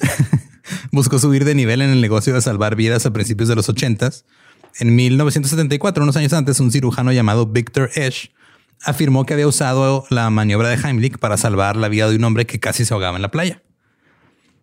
[0.92, 4.10] buscó subir de nivel en el negocio de salvar vidas a principios de los 80
[4.78, 8.30] En 1974, unos años antes, un cirujano llamado Victor Esch
[8.82, 12.46] afirmó que había usado la maniobra de Heimlich para salvar la vida de un hombre
[12.46, 13.62] que casi se ahogaba en la playa.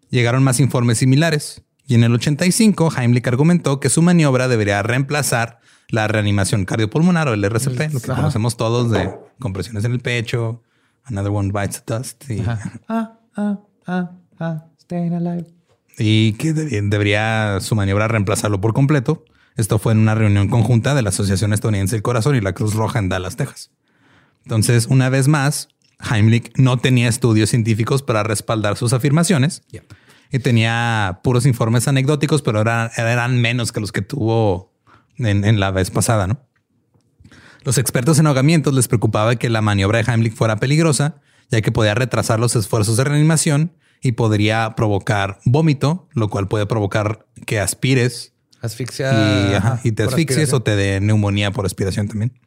[0.10, 5.60] Llegaron más informes similares y en el 85 Heimlich argumentó que su maniobra debería reemplazar
[5.89, 8.21] la reanimación cardiopulmonar o el RCP, lo que Ajá.
[8.21, 10.62] conocemos todos de compresiones en el pecho,
[11.06, 12.41] another one bites the dust y
[12.89, 15.45] Ah, ah, ah, ah, staying alive.
[15.97, 19.23] y que de- debería su maniobra reemplazarlo por completo.
[19.56, 22.76] Esto fue en una reunión conjunta de la Asociación Estadounidense del Corazón y la Cruz
[22.76, 23.71] Roja en Dallas, Texas.
[24.43, 25.69] Entonces, una vez más,
[26.00, 29.63] Heimlich no tenía estudios científicos para respaldar sus afirmaciones
[30.32, 34.74] y tenía puros informes anecdóticos, pero eran, eran menos que los que tuvo
[35.18, 36.40] en, en la vez pasada, ¿no?
[37.63, 41.72] Los expertos en ahogamientos les preocupaba que la maniobra de Heimlich fuera peligrosa, ya que
[41.72, 47.60] podía retrasar los esfuerzos de reanimación y podría provocar vómito, lo cual puede provocar que
[47.60, 49.12] aspires Asfixia.
[49.12, 52.40] y, ajá, y te asfixies o te dé neumonía por aspiración también.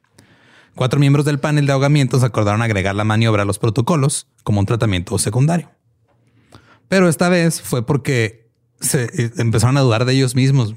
[0.75, 4.66] Cuatro miembros del panel de ahogamientos acordaron agregar la maniobra a los protocolos como un
[4.66, 5.71] tratamiento secundario.
[6.90, 8.50] Pero esta vez fue porque
[8.81, 10.74] se eh, empezaron a dudar de ellos mismos.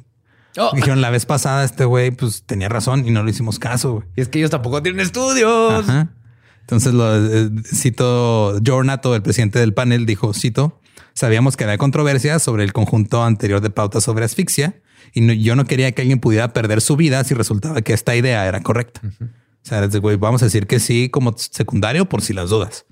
[0.58, 0.69] Oh.
[0.76, 3.93] Dijeron la vez pasada este güey pues tenía razón y no le hicimos caso.
[3.95, 4.08] güey".
[4.15, 5.73] Y es que ellos tampoco tienen estudios.
[5.89, 6.13] Ajá.
[6.62, 10.80] Entonces lo eh, cito Jornato, el presidente del panel, dijo, cito,
[11.13, 14.82] sabíamos que había controversia sobre el conjunto anterior de pautas sobre asfixia
[15.13, 18.15] y no- yo no quería que alguien pudiera perder su vida si resultaba que esta
[18.15, 19.02] idea era correcta.
[19.04, 22.86] O sea, desde güey, vamos a decir que sí como secundario por si las dudas.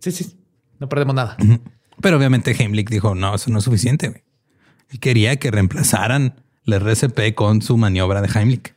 [0.00, 0.36] Sí, sí.
[0.80, 1.36] No perdemos nada.
[2.00, 4.24] Pero obviamente Heimlich dijo, no, eso no es suficiente.
[4.90, 8.74] Él quería que reemplazaran la RCP con su maniobra de Heimlich.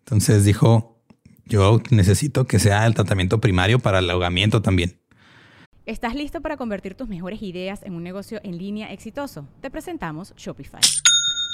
[0.00, 1.02] Entonces dijo,
[1.44, 4.98] yo necesito que sea el tratamiento primario para el ahogamiento también.
[5.86, 9.48] ¿Estás listo para convertir tus mejores ideas en un negocio en línea exitoso?
[9.62, 10.80] Te presentamos Shopify.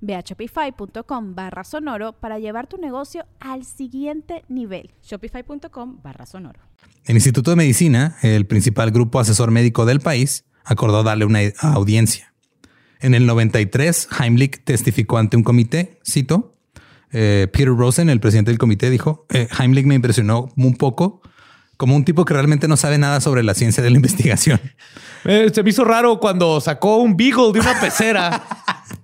[0.00, 4.90] Ve a shopify.com barra sonoro para llevar tu negocio al siguiente nivel.
[5.02, 6.60] Shopify.com barra sonoro.
[7.04, 12.32] El Instituto de Medicina, el principal grupo asesor médico del país, acordó darle una audiencia.
[13.00, 16.56] En el 93, Heimlich testificó ante un comité, cito,
[17.12, 21.20] eh, Peter Rosen, el presidente del comité, dijo, "Eh, Heimlich me impresionó un poco
[21.76, 24.60] como un tipo que realmente no sabe nada sobre la ciencia de la investigación.
[25.24, 28.42] Eh, se me hizo raro cuando sacó un Beagle de una pecera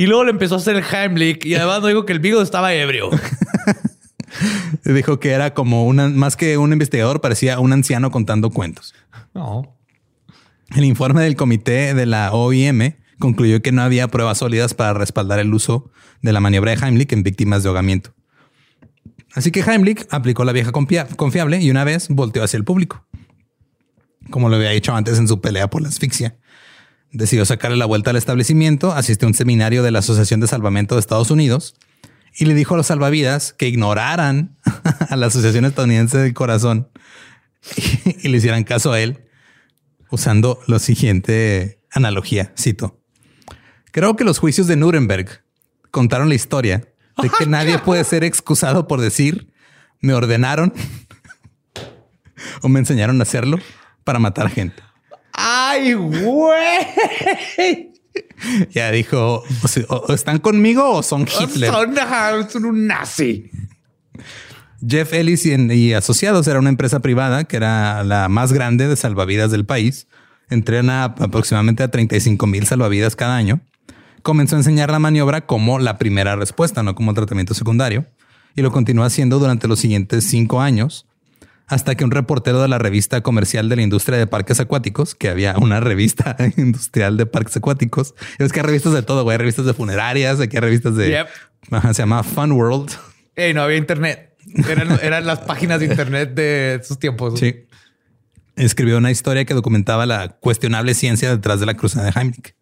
[0.00, 2.42] y luego le empezó a hacer el Heimlich y además no dijo que el Beagle
[2.42, 3.10] estaba ebrio.
[4.84, 8.94] Dijo que era como una, más que un investigador, parecía un anciano contando cuentos.
[9.34, 9.76] No.
[10.76, 15.38] El informe del comité de la OIM concluyó que no había pruebas sólidas para respaldar
[15.40, 15.90] el uso
[16.22, 18.14] de la maniobra de Heimlich en víctimas de ahogamiento.
[19.34, 23.04] Así que Heimlich aplicó la vieja confia- confiable y una vez volteó hacia el público.
[24.30, 26.36] Como lo había hecho antes en su pelea por la asfixia.
[27.10, 30.94] Decidió sacarle la vuelta al establecimiento, asistió a un seminario de la Asociación de Salvamento
[30.94, 31.74] de Estados Unidos
[32.36, 34.56] y le dijo a los salvavidas que ignoraran
[35.10, 36.88] a la Asociación Estadounidense del Corazón
[38.22, 39.24] y, le hicieran caso a él
[40.10, 43.00] usando lo siguiente analogía, cito.
[43.90, 45.42] Creo que los juicios de Nuremberg
[45.90, 49.52] contaron la historia de que nadie puede ser excusado por decir
[50.00, 50.72] me ordenaron
[52.62, 53.58] o me enseñaron a hacerlo
[54.04, 54.82] para matar gente.
[55.40, 57.92] Ay, güey.
[58.70, 59.44] Ya dijo,
[59.88, 61.70] o, están conmigo o son Hitler.
[61.70, 63.50] Son, son un nazi.
[64.86, 68.96] Jeff Ellis y, y Asociados era una empresa privada que era la más grande de
[68.96, 70.08] salvavidas del país.
[70.50, 73.60] Entrena aproximadamente a 35 mil salvavidas cada año.
[74.22, 78.06] Comenzó a enseñar la maniobra como la primera respuesta, no como tratamiento secundario,
[78.56, 81.06] y lo continuó haciendo durante los siguientes cinco años,
[81.68, 85.28] hasta que un reportero de la revista comercial de la industria de parques acuáticos, que
[85.28, 89.38] había una revista industrial de parques acuáticos, es que hay revistas de todo, güey, hay
[89.38, 91.10] revistas de funerarias, aquí hay revistas de...
[91.10, 91.28] Yep.
[91.70, 92.90] Ajá, se llama Fun World.
[93.36, 94.34] Ey, no había internet.
[94.68, 97.38] Eran, eran las páginas de internet de sus tiempos.
[97.38, 97.66] Sí.
[98.56, 102.54] Escribió una historia que documentaba la cuestionable ciencia detrás de la cruzada de Heimlich.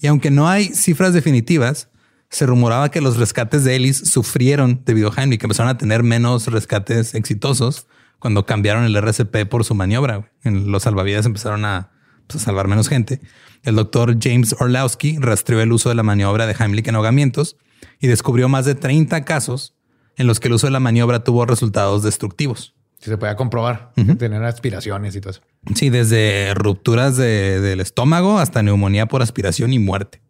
[0.00, 1.88] Y aunque no hay cifras definitivas,
[2.30, 6.02] se rumoraba que los rescates de Ellis sufrieron debido a Heimlich, que empezaron a tener
[6.04, 7.88] menos rescates exitosos
[8.22, 10.30] cuando cambiaron el RCP por su maniobra.
[10.44, 11.90] En los salvavidas empezaron a,
[12.28, 13.20] pues, a salvar menos gente.
[13.64, 17.56] El doctor James Orlowski rastreó el uso de la maniobra de Heimlich en ahogamientos
[18.00, 19.74] y descubrió más de 30 casos
[20.16, 22.74] en los que el uso de la maniobra tuvo resultados destructivos.
[23.00, 25.42] Si se podía comprobar, tener aspiraciones y todo eso.
[25.74, 30.22] Sí, desde rupturas de- del estómago hasta neumonía por aspiración y muerte.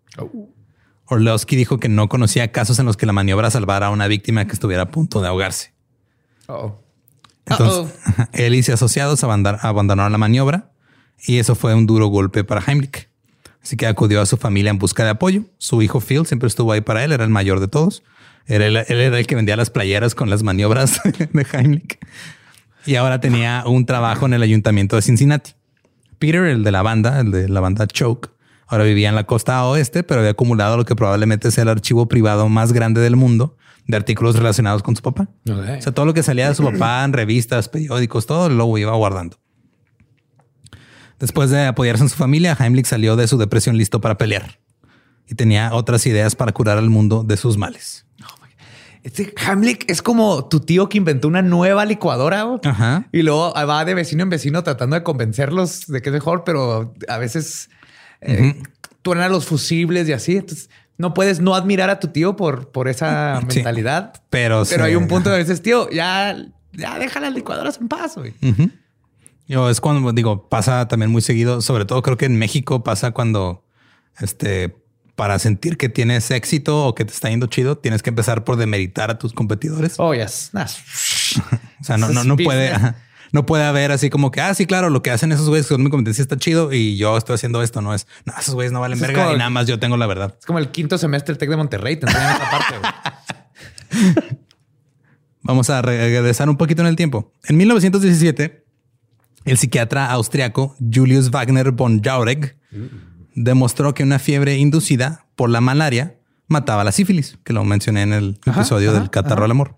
[1.07, 4.47] Orlowski dijo que no conocía casos en los que la maniobra salvara a una víctima
[4.47, 5.75] que estuviera a punto de ahogarse.
[6.49, 6.83] Uh-oh.
[7.47, 7.95] Entonces,
[8.33, 10.71] él y sus asociados abandonaron la maniobra
[11.27, 13.09] y eso fue un duro golpe para Heimlich.
[13.63, 15.45] Así que acudió a su familia en busca de apoyo.
[15.59, 18.03] Su hijo Phil siempre estuvo ahí para él, era el mayor de todos.
[18.47, 21.01] Era el- él era el que vendía las playeras con las maniobras
[21.33, 21.99] de Heimlich.
[22.87, 25.53] Y ahora tenía un trabajo en el ayuntamiento de Cincinnati.
[26.19, 28.31] Peter, el de la banda, el de la banda Choke,
[28.67, 32.07] ahora vivía en la costa oeste, pero había acumulado lo que probablemente sea el archivo
[32.09, 35.29] privado más grande del mundo de artículos relacionados con su papá.
[35.49, 38.93] O sea, todo lo que salía de su papá en revistas, periódicos, todo lo iba
[38.95, 39.39] guardando.
[41.19, 44.59] Después de apoyarse en su familia, Heimlich salió de su depresión listo para pelear
[45.29, 48.07] y tenía otras ideas para curar al mundo de sus males.
[49.03, 52.47] Este Hamlet es como tu tío que inventó una nueva licuadora.
[52.65, 53.09] Ajá.
[53.13, 56.95] y luego va de vecino en vecino tratando de convencerlos de que es mejor, pero
[57.09, 57.69] a veces
[58.21, 58.63] eh,
[59.05, 60.37] los fusibles y así.
[60.37, 63.57] Entonces no puedes no admirar a tu tío por, por esa Sí.
[63.57, 64.13] mentalidad.
[64.31, 66.37] Pero, Pero hay un punto donde dices, tío, ya,
[66.73, 68.17] ya deja las licuadoras en paz.
[68.17, 68.35] güey.
[69.49, 73.11] Yo, es cuando digo, pasa también muy seguido, sobre todo creo que en México pasa
[73.11, 73.65] cuando
[74.21, 74.77] este
[75.17, 78.57] para sentir que tienes éxito o que te está yendo chido, tienes que empezar por
[78.57, 79.95] demeritar a tus competidores.
[79.99, 80.51] Oh, yes.
[80.53, 80.67] Nah.
[81.81, 82.47] O sea, no, no, no Business.
[82.79, 82.95] puede.
[83.33, 85.83] No puede haber así como que, ah, sí, claro, lo que hacen esos güeyes con
[85.83, 87.81] mi competencia está chido y yo estoy haciendo esto.
[87.83, 89.97] No es, no, esos güeyes no valen Eso verga como- y nada más yo tengo
[89.97, 90.37] la verdad.
[90.39, 91.97] Es como el quinto semestre del Tec de Monterrey.
[91.97, 92.75] Te enseñan esa parte.
[95.43, 97.33] Vamos a regresar un poquito en el tiempo.
[97.45, 98.65] En 1917,
[99.45, 102.57] el psiquiatra austriaco Julius Wagner von Jauregg
[103.35, 106.17] demostró que una fiebre inducida por la malaria
[106.47, 109.77] mataba la sífilis, que lo mencioné en el episodio del catarro al amor.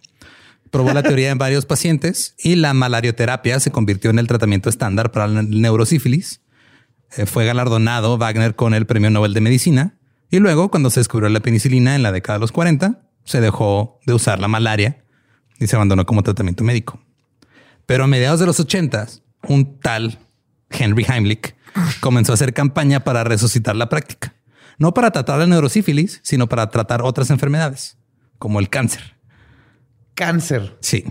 [0.74, 5.12] Probó la teoría en varios pacientes y la malarioterapia se convirtió en el tratamiento estándar
[5.12, 6.40] para la neurosífilis.
[7.16, 9.94] Eh, fue galardonado Wagner con el Premio Nobel de Medicina
[10.32, 14.00] y luego, cuando se descubrió la penicilina en la década de los 40, se dejó
[14.04, 15.04] de usar la malaria
[15.60, 17.00] y se abandonó como tratamiento médico.
[17.87, 19.06] Pero a mediados de los 80,
[19.46, 20.18] un tal
[20.70, 21.54] Henry Heimlich
[22.00, 24.34] comenzó a hacer campaña para resucitar la práctica.
[24.78, 27.96] No para tratar la neurosífilis, sino para tratar otras enfermedades,
[28.40, 29.13] como el cáncer.
[30.14, 30.77] Cáncer.
[30.81, 31.05] Sí.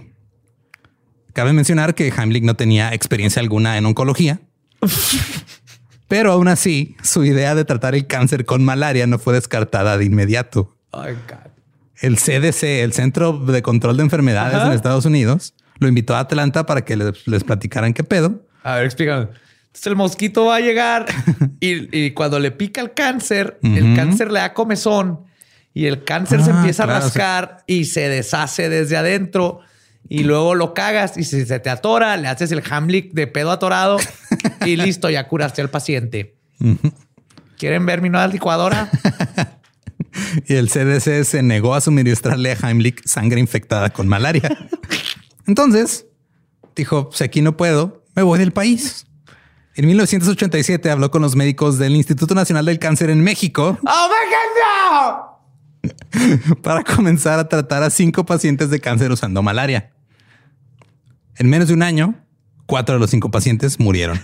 [1.34, 4.40] Cabe mencionar que Heimlich no tenía experiencia alguna en oncología,
[6.08, 10.06] pero aún así su idea de tratar el cáncer con malaria no fue descartada de
[10.06, 10.78] inmediato.
[10.92, 11.52] Oh, God.
[12.02, 14.68] El CDC, el Centro de Control de Enfermedades Ajá.
[14.68, 18.46] en Estados Unidos, lo invitó a Atlanta para que les, les platicaran qué pedo.
[18.62, 19.30] A ver, explícame.
[19.68, 21.08] Entonces el mosquito va a llegar
[21.60, 25.22] y, y cuando le pica el cáncer, el cáncer le da comezón
[25.74, 29.60] y el cáncer se Ah, empieza claro, a rascar y se deshace desde adentro
[30.10, 33.52] y luego lo cagas y si se te atora, le haces el Hamlet de pedo
[33.52, 33.98] atorado
[34.66, 36.36] y listo, ya curaste al paciente.
[37.58, 38.90] ¿Quieren ver mi nueva licuadora?
[40.46, 44.56] Y el CDC se negó a suministrarle a Heimlich sangre infectada con malaria.
[45.48, 46.06] Entonces
[46.76, 49.08] dijo: Si aquí no puedo, me voy del país.
[49.76, 54.30] En 1987 habló con los médicos del Instituto Nacional del Cáncer en México ¡Oh, my
[54.30, 55.33] God, no!
[56.64, 59.92] para comenzar a tratar a cinco pacientes de cáncer usando malaria.
[61.38, 62.16] En menos de un año,
[62.66, 64.20] cuatro de los cinco pacientes murieron.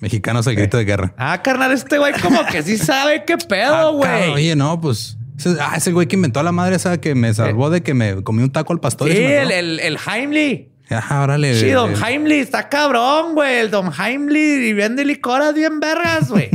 [0.00, 1.14] Mexicanos al grito de guerra.
[1.16, 4.30] Ah, carnal, este güey como que sí sabe qué Ah, pedo, cabrón, güey.
[4.32, 5.16] Oye, no, pues.
[5.60, 8.22] Ah, ese güey que inventó a la madre esa que me salvó de que me
[8.22, 9.08] comí un taco al pastor.
[9.08, 10.68] y sí, me el, el, el Heimlich.
[10.90, 11.58] Ajá, órale.
[11.58, 13.56] Sí, Don Heimlich está cabrón, güey.
[13.60, 16.50] El Don Heimlich y vende licoras bien vergas, güey.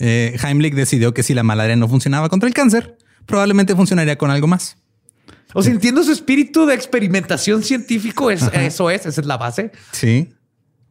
[0.00, 2.96] Eh, Heimlich decidió que si la malaria no funcionaba contra el cáncer,
[3.26, 4.76] probablemente funcionaría con algo más.
[5.54, 8.30] O sea, entiendo su espíritu de experimentación científico.
[8.30, 9.72] es- eso es, esa es la base.
[9.92, 10.32] Sí.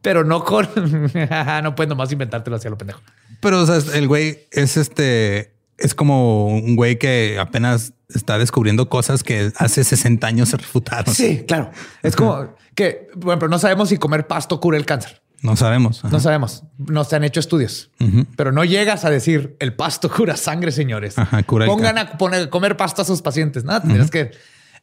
[0.02, 0.66] Pero no con...
[1.62, 3.00] no puedes nomás inventártelo hacia lo pendejo.
[3.40, 8.88] Pero o sea, el güey es este, es como un güey que apenas está descubriendo
[8.88, 11.14] cosas que hace 60 años se refutaron.
[11.14, 11.70] Sí, claro.
[12.02, 15.22] Es como que, bueno, pero no sabemos si comer pasto cura el cáncer.
[15.42, 16.00] No sabemos.
[16.00, 16.08] Ajá.
[16.12, 16.64] No sabemos.
[16.78, 17.90] No se han hecho estudios.
[18.36, 21.18] Pero no llegas a decir el pasto cura sangre, señores.
[21.18, 23.64] Ajá, cura el Pongan a poner, comer pasto a sus pacientes.
[23.64, 24.32] Nada, tendrías que,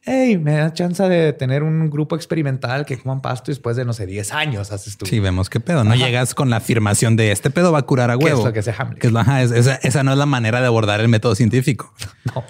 [0.02, 3.84] hey, me da chance de tener un grupo experimental que coman pasto y después de
[3.84, 5.06] no sé, 10 años haces tú.
[5.06, 5.84] Sí, vemos qué pedo.
[5.84, 6.04] No Ajá.
[6.06, 8.40] llegas con la afirmación de este pedo va a curar a ¿Qué huevo.
[8.40, 8.98] es lo que hace Hamlet?
[9.00, 11.34] Que es la- ajá, es- esa, esa no es la manera de abordar el método
[11.34, 11.92] científico.
[12.34, 12.44] No.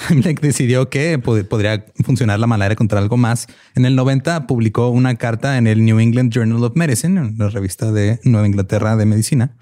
[0.08, 3.46] Hamlet decidió que pod- podría funcionar la malaria contra algo más.
[3.74, 7.48] En el 90 publicó una carta en el New England Journal of Medicine, en la
[7.48, 9.56] revista de Nueva Inglaterra de medicina,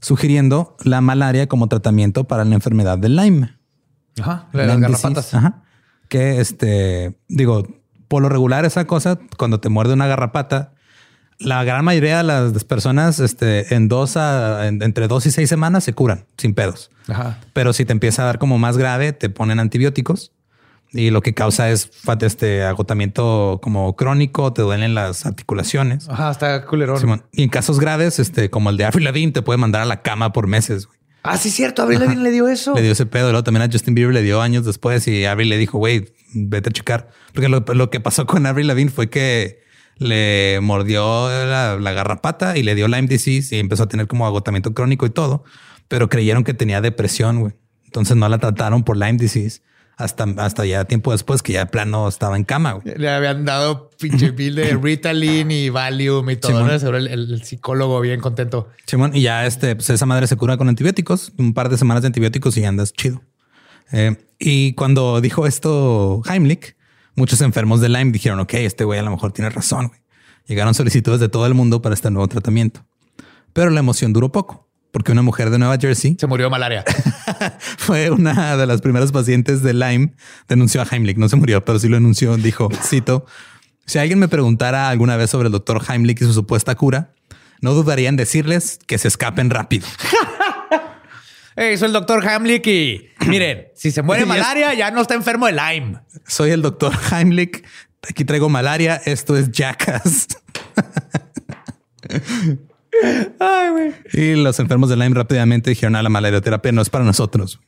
[0.00, 3.50] sugiriendo la malaria como tratamiento para la enfermedad de Lyme.
[4.20, 4.48] Ajá.
[4.52, 5.34] La de las garrapatas.
[5.34, 5.62] Ajá.
[6.08, 7.66] Que este, digo,
[8.08, 10.72] por lo regular esa cosa, cuando te muerde una garrapata,
[11.38, 15.48] la gran mayoría de las personas este, en dos a, en- entre dos y seis
[15.48, 16.90] semanas se curan sin pedos.
[17.08, 17.38] Ajá.
[17.52, 20.32] Pero si te empieza a dar como más grave, te ponen antibióticos
[20.92, 21.90] y lo que causa es
[22.22, 26.08] este agotamiento como crónico, te duelen las articulaciones.
[26.08, 27.22] Ajá, está culerón.
[27.32, 30.02] Y en casos graves, este, como el de Avril Lavigne, te puede mandar a la
[30.02, 30.86] cama por meses.
[30.86, 30.98] güey.
[31.22, 31.82] Ah, sí, cierto.
[31.82, 32.74] Abril Lavigne le dio eso.
[32.74, 33.30] Le dio ese pedo.
[33.32, 36.70] Luego también a Justin Bieber le dio años después y Avril le dijo, güey, vete
[36.70, 37.10] a checar.
[37.34, 39.60] Porque lo, lo que pasó con Avril Lavigne fue que
[39.98, 44.26] le mordió la, la garrapata y le dio Lyme disease y empezó a tener como
[44.26, 45.44] agotamiento crónico y todo,
[45.88, 47.54] pero creyeron que tenía depresión, güey.
[47.84, 49.62] Entonces no la trataron por Lyme disease
[49.98, 52.96] hasta, hasta ya tiempo después que ya de plano estaba en cama, güey.
[52.96, 56.64] Le habían dado pinche bill de Ritalin y Valium y todo.
[56.64, 56.78] ¿no?
[56.78, 58.68] Seguro el, el psicólogo bien contento.
[58.86, 62.02] Simón, y ya este, pues esa madre se cura con antibióticos, un par de semanas
[62.02, 63.22] de antibióticos y andas chido.
[63.90, 66.76] Eh, y cuando dijo esto Heimlich,
[67.18, 69.88] muchos enfermos de Lyme dijeron, ok, este güey a lo mejor tiene razón.
[69.88, 70.00] güey".
[70.46, 72.86] Llegaron solicitudes de todo el mundo para este nuevo tratamiento.
[73.52, 76.84] Pero la emoción duró poco, porque una mujer de Nueva Jersey Se murió de malaria.
[77.78, 80.14] fue una de las primeras pacientes de Lyme,
[80.48, 83.26] denunció a Heimlich, no se murió, pero sí lo denunció, dijo, cito,
[83.84, 87.14] si alguien me preguntara alguna vez sobre el doctor Heimlich y su supuesta cura,
[87.60, 89.86] no dudaría en decirles que se escapen rápido.
[91.60, 95.46] Hey, soy el doctor Hamlick y miren, si se muere malaria, ya no está enfermo
[95.46, 95.98] de Lyme.
[96.24, 97.64] Soy el doctor Heimlich,
[98.08, 100.28] aquí traigo malaria, esto es Jackass.
[103.40, 103.92] Ay, güey.
[104.12, 107.58] Y los enfermos de Lyme rápidamente dijeron a la malarioterapia no es para nosotros.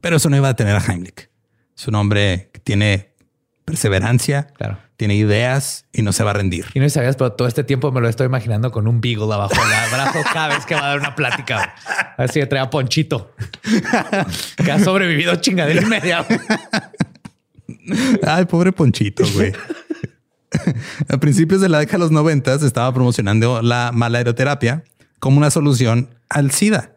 [0.00, 1.30] Pero eso no iba a tener a Heimlich.
[1.78, 3.14] Es un hombre que tiene
[3.64, 4.78] perseverancia, Claro.
[4.96, 6.66] Tiene ideas y no se va a rendir.
[6.74, 9.54] Y no sabías, pero todo este tiempo me lo estoy imaginando con un beagle abajo
[9.54, 11.74] del brazo cada vez que va a dar una plática.
[12.16, 13.34] Así que trae a Ponchito,
[14.64, 16.24] que ha sobrevivido chingadera y media.
[18.26, 19.52] Ay, pobre Ponchito, güey.
[21.08, 24.84] a principios de la década de los 90 se estaba promocionando la malaroterapia
[25.18, 26.92] como una solución al SIDA.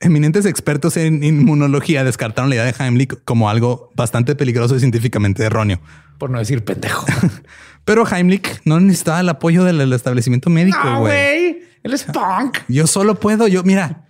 [0.00, 5.44] Eminentes expertos en inmunología descartaron la idea de Heimlich como algo bastante peligroso y científicamente
[5.44, 5.80] erróneo.
[6.20, 7.06] Por no decir pendejo.
[7.86, 11.52] Pero Heimlich no necesitaba el apoyo del, establecimiento médico, Ah, güey.
[11.52, 11.62] güey.
[11.82, 12.58] Él es punk.
[12.68, 14.06] Yo solo puedo, yo, mira.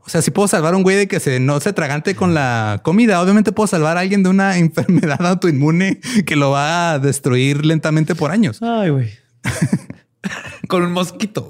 [0.00, 2.34] O sea, si puedo salvar a un güey de que se no se tragante con
[2.34, 6.98] la comida, obviamente puedo salvar a alguien de una enfermedad autoinmune que lo va a
[6.98, 8.60] destruir lentamente por años.
[8.62, 9.10] Ay, güey.
[10.68, 11.48] Con un mosquito.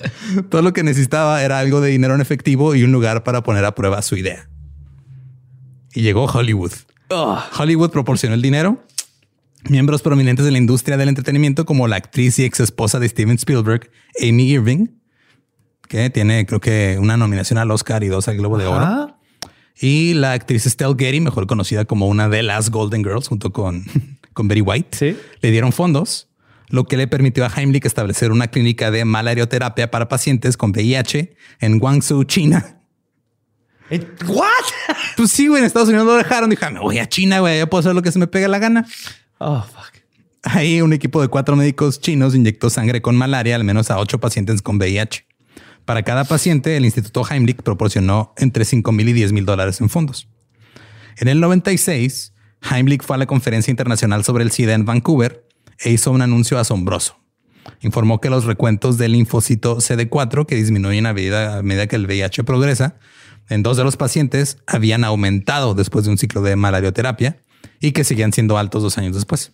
[0.49, 3.65] Todo lo que necesitaba era algo de dinero en efectivo y un lugar para poner
[3.65, 4.49] a prueba su idea.
[5.93, 6.71] Y llegó Hollywood.
[7.11, 7.39] Ugh.
[7.59, 8.85] Hollywood proporcionó el dinero.
[9.65, 13.37] Miembros prominentes de la industria del entretenimiento, como la actriz y ex esposa de Steven
[13.37, 13.91] Spielberg,
[14.23, 14.87] Amy Irving,
[15.89, 19.17] que tiene, creo que, una nominación al Oscar y dos al Globo de Oro.
[19.81, 23.85] Y la actriz Estelle Getty, mejor conocida como una de las Golden Girls, junto con,
[24.33, 25.17] con Betty White, Sí.
[25.41, 26.29] le dieron fondos,
[26.69, 31.35] lo que le permitió a Heimlich establecer una clínica de malarioterapia para pacientes con VIH
[31.61, 32.81] en Guangzhou, China.
[33.91, 34.47] Eh, ¿What?
[35.17, 36.51] Pues sí, güey, en Estados Unidos lo dejaron.
[36.51, 38.47] Dijo, "Ah, me voy a China, güey, yo puedo hacer lo que se me pegue
[38.49, 38.87] la gana.
[39.39, 40.03] Oh, fuck.
[40.43, 44.19] Ahí un equipo de cuatro médicos chinos inyectó sangre con malaria al menos a ocho
[44.19, 45.27] pacientes con VIH.
[45.85, 49.89] Para cada paciente, el Instituto Heimlich proporcionó entre 5 mil y 10 mil dólares en
[49.89, 50.29] fondos.
[51.17, 52.35] En el 96,
[52.71, 55.47] Heimlich fue a la Conferencia Internacional sobre el SIDA en Vancouver
[55.79, 57.19] e hizo un anuncio asombroso.
[57.81, 62.45] informó que los recuentos del linfocito CD4, que disminuyen a medida, medida que el VIH
[62.45, 62.99] progresa,
[63.49, 67.41] en dos de los pacientes habían aumentado después de un ciclo de malarioterapia
[67.81, 69.53] y que seguían siendo altos dos años después.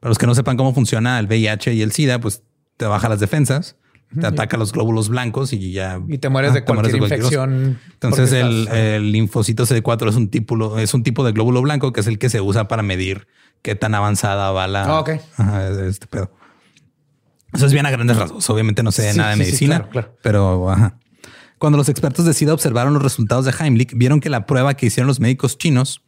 [0.00, 2.42] Para los que no sepan cómo funciona el VIH y el SIDA, pues
[2.76, 3.76] te baja las defensas,
[4.20, 6.00] te ataca los glóbulos blancos y ya...
[6.08, 7.78] Y te mueres Ah, de mueres cualquier de cualquier infección.
[7.94, 11.92] Entonces el, estás- el linfocito CD4 es un tipo, es un tipo de glóbulo blanco
[11.92, 13.26] que es el que se usa para medir
[13.62, 15.10] qué tan avanzada va la ok.
[15.36, 16.30] Ajá, este pedo.
[17.52, 18.48] Eso es bien a grandes rasgos.
[18.50, 20.16] Obviamente no sé Sí, nada de sí, medicina, claro, claro.
[20.22, 20.98] pero ajá.
[21.58, 24.86] Cuando los expertos de SIDA observaron los resultados de Heimlich, vieron que la prueba que
[24.86, 26.02] hicieron los médicos chinos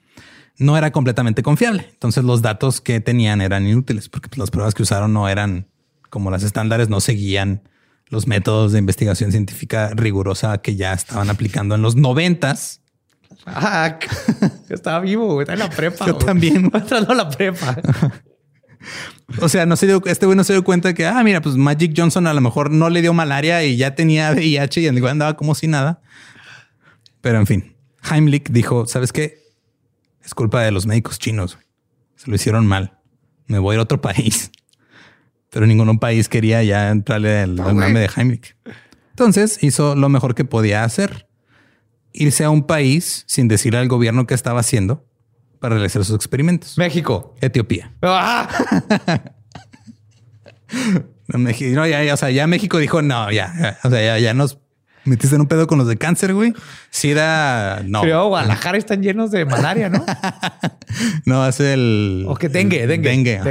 [0.59, 1.89] no era completamente confiable.
[1.93, 5.69] Entonces los datos que tenían eran inútiles porque pues, las pruebas que usaron no eran
[6.11, 7.63] como las estándares, no seguían
[8.09, 12.81] los métodos de investigación científica rigurosa que ya estaban aplicando en los noventas.
[13.45, 13.99] Ah,
[14.69, 15.43] estaba vivo, güey.
[15.43, 16.07] Está en la prepa.
[16.07, 16.27] Yo güey.
[16.27, 16.71] también.
[16.75, 17.77] Entrando a la prepa.
[19.41, 21.57] O sea, no se dio, este güey no se dio cuenta que, ah, mira, pues
[21.57, 25.37] Magic Johnson a lo mejor no le dio malaria y ya tenía VIH y andaba
[25.37, 26.01] como si nada.
[27.21, 27.77] Pero en fin,
[28.09, 29.46] Heimlich dijo, ¿sabes qué?
[30.27, 31.57] Es culpa de los médicos chinos.
[32.17, 32.99] Se lo hicieron mal.
[33.47, 34.51] Me voy a ir a otro país.
[35.51, 38.57] Pero ningún país quería ya entrarle al, mame de Heimlich.
[39.11, 41.29] Entonces hizo lo mejor que podía hacer.
[42.13, 45.07] Irse a un país sin decirle al gobierno qué estaba haciendo
[45.61, 46.77] para realizar sus experimentos.
[46.77, 47.37] México.
[47.41, 47.93] Etiopía.
[48.03, 48.49] Ah,
[51.29, 54.35] no, ya, ya, o sea, ya México dijo, no, ya, ya, o sea, ya, ya
[54.35, 54.59] nos
[55.07, 56.53] metiste en un pedo con los de cáncer, güey.
[56.91, 58.03] Sida, no.
[58.03, 60.05] Pero Guadalajara están llenos de malaria, ¿no?
[61.25, 62.25] No, es el...
[62.29, 63.09] O que dengue, dengue.
[63.11, 63.49] Dengue, ajá,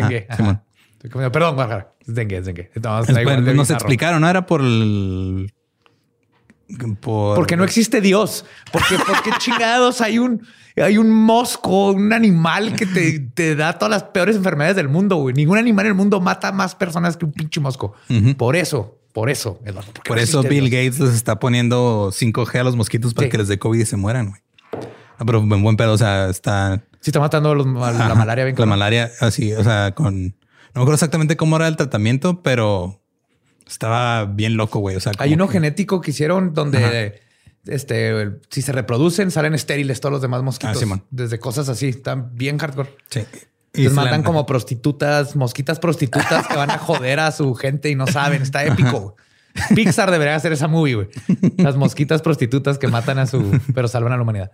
[1.01, 1.29] dengue.
[1.31, 1.93] Perdón, Guadalajara.
[2.07, 2.71] Es dengue, es dengue.
[2.81, 3.75] No, Es- igual nos bizarro.
[3.75, 4.29] explicaron, ¿no?
[4.29, 5.51] Era por el...
[6.99, 7.35] Por...
[7.35, 8.45] Porque no existe Dios.
[8.71, 10.41] Porque, porque chingados hay un,
[10.75, 15.17] hay un mosco, un animal que te, te da todas las peores enfermedades del mundo.
[15.17, 15.35] güey.
[15.35, 17.93] Ningún animal en el mundo mata más personas que un pinche mosco.
[18.37, 19.91] Por eso, por eso, Eduardo.
[20.05, 20.85] Por eso Bill Dios.
[20.85, 23.31] Gates les está poniendo 5G a los mosquitos para Sí.
[23.31, 24.41] que les dé COVID y se mueran, güey.
[25.17, 26.83] No, pero en buen pedo, o sea, está...
[26.99, 28.43] Sí, está matando los- la malaria.
[28.43, 30.25] bien La malaria, así, o sea, con...
[30.25, 30.31] No
[30.75, 33.01] me acuerdo exactamente cómo era el tratamiento, pero
[33.65, 34.97] estaba bien loco, güey.
[34.97, 37.21] O sea, Hay uno que- genético que hicieron donde
[37.65, 40.83] este, si se reproducen, salen estériles todos los demás mosquitos.
[40.91, 41.87] Ah, desde cosas así.
[41.87, 42.93] Están bien hardcore.
[43.09, 43.21] Sí.
[43.77, 48.07] Les mandan como prostitutas, mosquitas prostitutas que van a joder a su gente y no
[48.07, 48.41] saben.
[48.41, 49.15] Está épico.
[49.73, 51.07] Pixar debería hacer esa movie, güey.
[51.57, 54.51] Las mosquitas prostitutas que matan a su, pero salvan a la humanidad.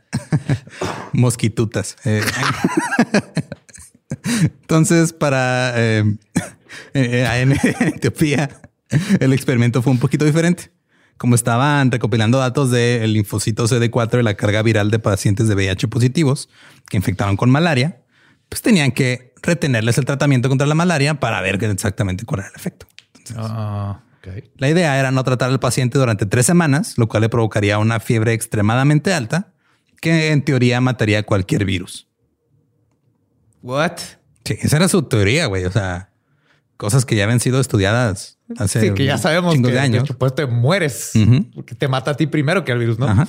[1.13, 1.97] mosquitutas.
[2.05, 2.22] Eh,
[4.61, 6.03] Entonces, para eh,
[6.93, 8.61] eh, en, en Etiopía,
[9.19, 10.72] el experimento fue un poquito diferente.
[11.17, 15.88] Como estaban recopilando datos del linfocito CD4 y la carga viral de pacientes de VIH
[15.88, 16.49] positivos
[16.89, 18.01] que infectaron con malaria,
[18.52, 22.56] pues tenían que retenerles el tratamiento contra la malaria para ver exactamente cuál era el
[22.58, 22.86] efecto.
[23.38, 24.02] Ah,
[24.58, 28.02] La idea era no tratar al paciente durante tres semanas, lo cual le provocaría una
[28.02, 29.54] fiebre extremadamente alta
[30.02, 32.10] que en teoría mataría cualquier virus.
[33.62, 33.97] What?
[34.43, 35.64] Sí, esa era su teoría, güey.
[35.66, 36.10] O sea,
[36.76, 40.04] cosas que ya habían sido estudiadas hace Sí, que ya sabemos que de años.
[40.10, 41.14] después te mueres
[41.56, 43.08] porque te mata a ti primero que al virus, ¿no?
[43.08, 43.28] Ajá.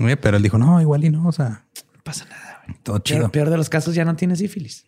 [0.00, 1.26] Oye, pero él dijo, no, igual y no.
[1.28, 1.64] O sea,
[1.96, 2.47] No pasa nada.
[2.82, 3.30] Todo chido.
[3.30, 4.86] peor de los casos ya no tienes sífilis.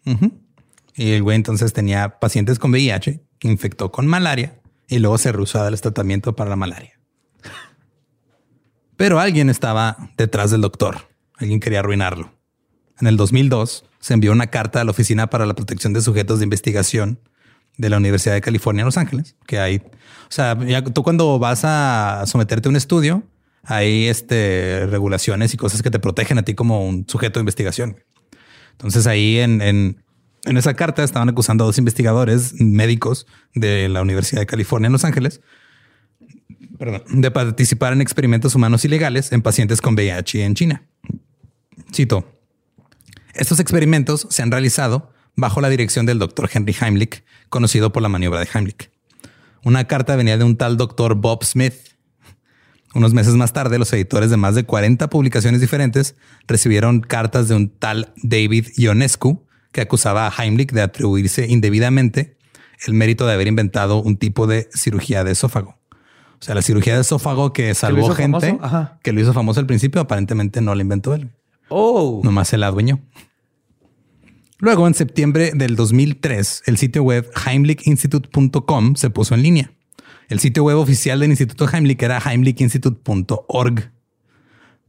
[0.94, 5.60] Y el güey entonces tenía pacientes con VIH infectó con malaria y luego se rehusó
[5.60, 6.98] a darles tratamiento para la malaria.
[8.96, 11.08] Pero alguien estaba detrás del doctor.
[11.36, 12.32] Alguien quería arruinarlo.
[13.00, 16.40] En el 2002 se envió una carta a la Oficina para la Protección de Sujetos
[16.40, 17.18] de Investigación
[17.78, 21.38] de la Universidad de California en Los Ángeles, que hay, o sea, ya tú cuando
[21.38, 23.22] vas a someterte a un estudio,
[23.62, 28.02] hay este, regulaciones y cosas que te protegen a ti como un sujeto de investigación.
[28.72, 30.02] Entonces ahí en, en,
[30.44, 34.92] en esa carta estaban acusando a dos investigadores médicos de la Universidad de California en
[34.92, 35.40] Los Ángeles
[36.80, 40.82] perdón, de participar en experimentos humanos ilegales en pacientes con VIH en China.
[41.92, 42.40] Cito.
[43.34, 48.08] Estos experimentos se han realizado bajo la dirección del doctor Henry Heimlich, conocido por la
[48.08, 48.90] maniobra de Heimlich.
[49.62, 51.74] Una carta venía de un tal doctor Bob Smith.
[52.94, 56.16] Unos meses más tarde, los editores de más de 40 publicaciones diferentes
[56.48, 62.36] recibieron cartas de un tal David Ionescu que acusaba a Heimlich de atribuirse indebidamente
[62.86, 65.78] el mérito de haber inventado un tipo de cirugía de esófago.
[66.40, 68.58] O sea, la cirugía de esófago que salvó gente,
[69.02, 71.30] que lo hizo famoso al principio, aparentemente no la inventó él.
[71.68, 73.00] Oh, Nomás se la adueñó.
[74.58, 79.72] Luego, en septiembre del 2003, el sitio web heimlichinstitute.com se puso en línea.
[80.30, 83.90] El sitio web oficial del Instituto Heimlich era heimlichinstitute.org.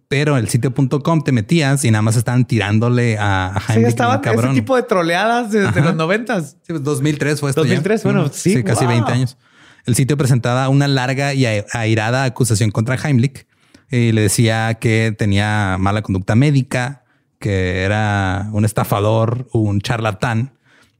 [0.08, 3.90] Pero el sitio.com te metías y nada más estaban tirándole a, a Sí, ya Heimlich.
[3.90, 4.52] estaban bien cabrón.
[4.52, 5.80] ese tipo de troleadas desde Ajá.
[5.82, 6.58] los noventas.
[6.64, 7.64] Sí, pues 2003 fue esto.
[7.64, 7.70] ya.
[7.70, 8.94] 2003, bueno, sí, Sí, casi wow.
[8.94, 9.38] 20 años.
[9.86, 13.48] El sitio presentaba una larga y airada acusación contra Heimlich
[13.90, 17.04] y le decía que tenía mala conducta médica,
[17.40, 20.54] que era un estafador, un charlatán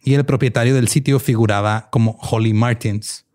[0.04, 3.26] y el propietario del sitio figuraba como Holly Martins.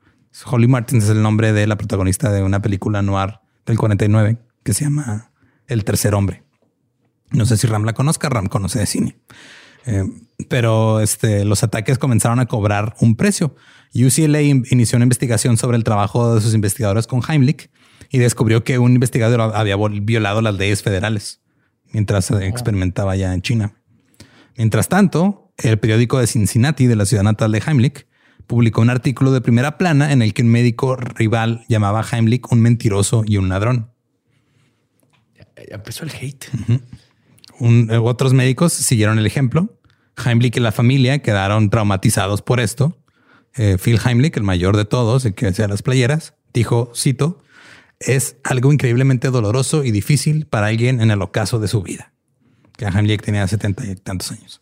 [0.45, 4.75] Holly Martins es el nombre de la protagonista de una película noir del 49 que
[4.75, 5.31] se llama
[5.67, 6.43] El tercer hombre.
[7.31, 9.17] No sé si Ram la conozca, Ram conoce de cine.
[9.87, 10.05] Eh,
[10.49, 13.55] pero este, los ataques comenzaron a cobrar un precio.
[13.95, 17.71] UCLA inició una investigación sobre el trabajo de sus investigadores con Heimlich
[18.11, 21.41] y descubrió que un investigador había violado las leyes federales
[21.93, 23.75] mientras experimentaba ya en China.
[24.57, 28.06] Mientras tanto, el periódico de Cincinnati de la ciudad natal de Heimlich
[28.47, 32.51] publicó un artículo de primera plana en el que un médico rival llamaba a Heimlich
[32.51, 33.91] un mentiroso y un ladrón.
[35.57, 36.47] Empezó el hate.
[37.59, 39.79] Eh, otros médicos siguieron el ejemplo.
[40.25, 42.99] Heimlich y la familia quedaron traumatizados por esto.
[43.57, 47.43] Eh, Phil Heimlich, el mayor de todos, el que hacía las playeras, dijo, cito,
[47.99, 52.13] es algo increíblemente doloroso y difícil para alguien en el ocaso de su vida.
[52.77, 54.61] Que Heimlich tenía setenta y tantos años.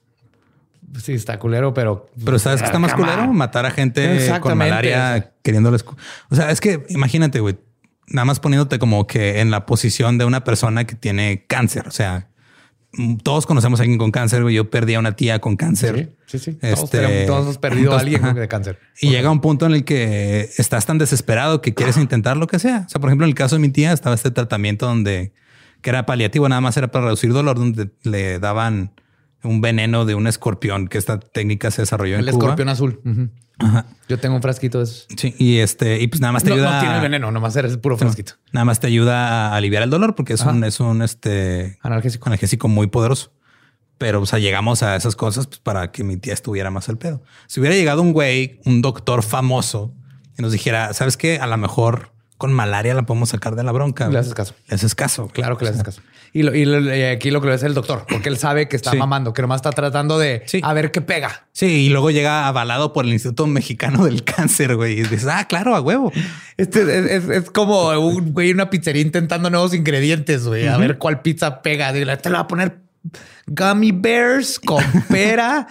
[1.02, 2.08] Sí, está culero, pero.
[2.24, 5.84] Pero sabes que está más culero matar a gente con malaria queriéndoles.
[6.30, 7.56] O sea, es que imagínate, güey,
[8.06, 11.88] nada más poniéndote como que en la posición de una persona que tiene cáncer.
[11.88, 12.28] O sea,
[13.22, 14.42] todos conocemos a alguien con cáncer.
[14.42, 14.54] Güey.
[14.54, 16.14] Yo perdí a una tía con cáncer.
[16.26, 16.58] Sí, sí.
[16.62, 18.78] Este, todos, hemos perdido a alguien con cáncer.
[19.00, 22.58] Y llega un punto en el que estás tan desesperado que quieres intentar lo que
[22.58, 22.84] sea.
[22.86, 25.32] O sea, por ejemplo, en el caso de mi tía estaba este tratamiento donde
[25.80, 28.92] que era paliativo, nada más era para reducir dolor, donde le daban
[29.44, 32.44] un veneno de un escorpión, que esta técnica se desarrolló el en Cuba.
[32.44, 33.00] El escorpión azul.
[34.08, 34.86] Yo tengo un frasquito de.
[34.86, 36.74] Sí, y este, y pues nada más te ayuda.
[36.74, 38.34] No tiene veneno, nomás eres puro frasquito.
[38.52, 42.28] nada más te ayuda a aliviar el dolor porque es un, es un este analgésico.
[42.28, 43.32] analgésico muy poderoso.
[43.96, 46.98] Pero o sea, llegamos a esas cosas pues, para que mi tía estuviera más al
[46.98, 47.22] pedo.
[47.46, 49.94] Si hubiera llegado un güey, un doctor famoso,
[50.36, 52.13] y nos dijera, sabes qué, a lo mejor
[52.44, 54.06] con malaria la podemos sacar de la bronca.
[54.10, 54.54] Le haces caso.
[54.68, 55.28] Le haces caso.
[55.28, 56.02] Claro que le haces caso.
[56.34, 59.32] Y, y, aquí lo que lo es el doctor, porque él sabe que está mamando,
[59.32, 61.46] que nomás está tratando de a ver qué pega.
[61.52, 64.92] Sí, y luego llega avalado por el Instituto Mexicano del Cáncer, güey.
[64.92, 66.12] Y dices, ah, claro, a huevo.
[66.58, 70.68] Este es, como un güey, una pizzería intentando nuevos ingredientes, güey.
[70.68, 71.94] A ver cuál pizza pega.
[71.94, 72.78] Dile, te la voy a poner
[73.46, 75.66] gummy bears con pera.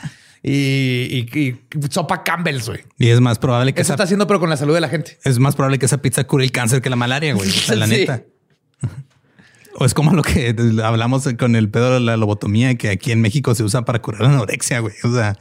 [0.46, 1.58] Y,
[1.89, 2.82] sopa Campbell's, güey.
[2.98, 5.18] Y es más probable que eso está haciendo, pero con la salud de la gente.
[5.24, 7.50] Es más probable que esa pizza cure el cáncer que la malaria, güey.
[7.76, 8.24] la neta.
[9.76, 13.22] O es como lo que hablamos con el pedo de la lobotomía, que aquí en
[13.22, 14.94] México se usa para curar la anorexia, güey.
[15.04, 15.36] O sea.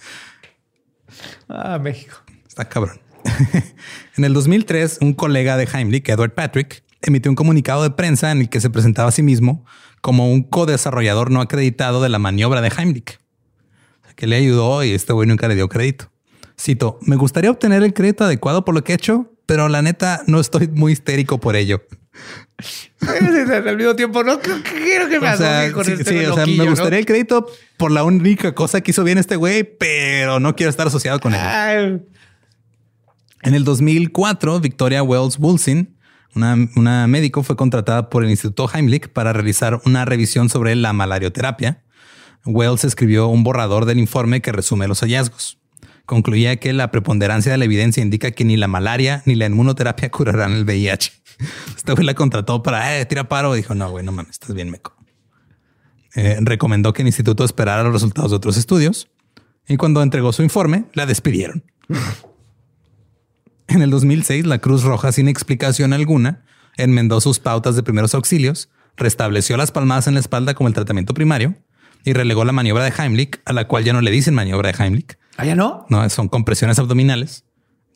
[1.51, 2.17] Ah, México.
[2.49, 2.99] Está cabrón.
[4.17, 8.41] en el 2003, un colega de Heimlich, Edward Patrick, emitió un comunicado de prensa en
[8.41, 9.67] el que se presentaba a sí mismo
[10.01, 13.21] como un co-desarrollador no acreditado de la maniobra de Heimlich,
[14.23, 16.09] que le ayudó y este güey nunca le dio crédito.
[16.57, 20.23] Cito, me gustaría obtener el crédito adecuado por lo que he hecho, pero la neta
[20.29, 21.83] no estoy muy histérico por ello.
[23.01, 27.05] Al mismo tiempo, no quiero que me o con este o sea, me gustaría el
[27.05, 31.19] crédito por la única cosa que hizo bien este güey, pero no quiero estar asociado
[31.19, 32.07] con él.
[33.43, 35.97] En el 2004, Victoria Wells Woolsin,
[36.37, 40.93] una, una médico, fue contratada por el Instituto Heimlich para realizar una revisión sobre la
[40.93, 41.83] malarioterapia.
[42.45, 45.59] Wells escribió un borrador del informe que resume los hallazgos.
[46.07, 50.11] Concluía que la preponderancia de la evidencia indica que ni la malaria ni la inmunoterapia
[50.11, 51.13] curarán el VIH.
[51.77, 53.55] Esta güey la contrató para eh, tira paro.
[53.55, 54.95] Dijo, no, güey, no mames, estás bien meco.
[56.15, 59.09] Eh, recomendó que el instituto esperara los resultados de otros estudios
[59.67, 61.65] y cuando entregó su informe, la despidieron.
[63.69, 66.45] en el 2006, la Cruz Roja, sin explicación alguna,
[66.77, 71.15] enmendó sus pautas de primeros auxilios, restableció las palmadas en la espalda como el tratamiento
[71.15, 71.57] primario
[72.05, 74.83] y relegó la maniobra de Heimlich, a la cual ya no le dicen maniobra de
[74.83, 75.19] Heimlich.
[75.37, 75.87] ¿Ah, ya no?
[75.89, 77.45] No, son compresiones abdominales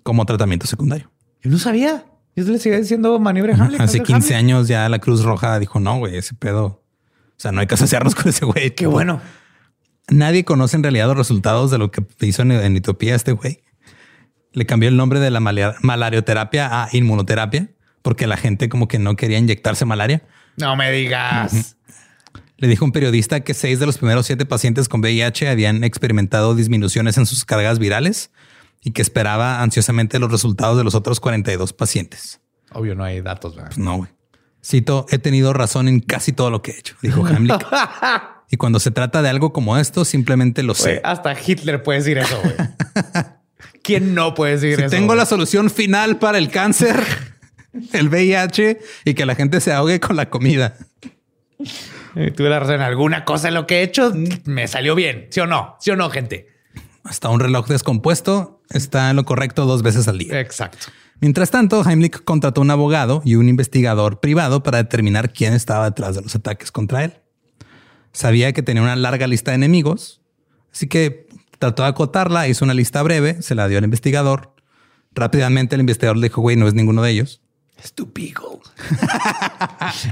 [0.03, 1.11] como tratamiento secundario.
[1.43, 2.05] Yo no sabía.
[2.35, 3.81] Yo le sigue diciendo maniobra Heimlich.
[3.81, 6.65] Hace 15 años ya la Cruz Roja dijo, no, güey, ese pedo.
[6.67, 8.75] O sea, no hay que asociarnos con ese güey.
[8.75, 9.21] Qué bueno.
[10.09, 13.63] Nadie conoce en realidad los resultados de lo que hizo en, Etiopía este güey.
[14.53, 17.69] Le cambió el nombre de la malarioterapia a inmunoterapia
[18.03, 20.23] porque la gente como que no quería inyectarse malaria.
[20.57, 21.77] No me digas.
[22.59, 26.55] Le dijo un periodista que seis de los primeros siete pacientes con VIH habían experimentado
[26.55, 28.31] disminuciones en sus cargas virales
[28.83, 32.41] y que esperaba ansiosamente los resultados de los otros 42 pacientes.
[32.73, 33.55] Obvio, no hay datos.
[33.55, 34.11] Pues no, güey.
[34.65, 37.65] Cito, he tenido razón en casi todo lo que he hecho, dijo Hamlet.
[38.51, 41.01] y cuando se trata de algo como esto, simplemente lo sé.
[41.05, 42.41] hasta Hitler puede decir eso.
[42.43, 42.55] Güey.
[43.83, 44.91] ¿Quién no puede decir eso?
[44.91, 47.01] Tengo la solución final para el cáncer,
[47.93, 50.77] el VIH y que la gente se ahogue con la comida.
[52.35, 54.13] Tuve la razón en alguna cosa en lo que he hecho.
[54.45, 55.27] Me salió bien.
[55.31, 55.77] ¿Sí o no?
[55.81, 56.49] ¿Sí o no, gente?
[57.05, 60.41] Hasta un reloj descompuesto está en lo correcto dos veces al día.
[60.41, 60.87] Exacto.
[61.21, 66.15] Mientras tanto, Heimlich contrató un abogado y un investigador privado para determinar quién estaba detrás
[66.15, 67.15] de los ataques contra él.
[68.13, 70.23] Sabía que tenía una larga lista de enemigos,
[70.73, 71.27] así que
[71.59, 74.55] trató de acotarla, hizo una lista breve, se la dio al investigador.
[75.13, 77.43] Rápidamente el investigador le dijo, güey, no es ninguno de ellos.
[77.83, 78.61] Es tu beagle.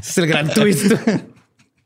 [0.00, 0.92] es el gran twist.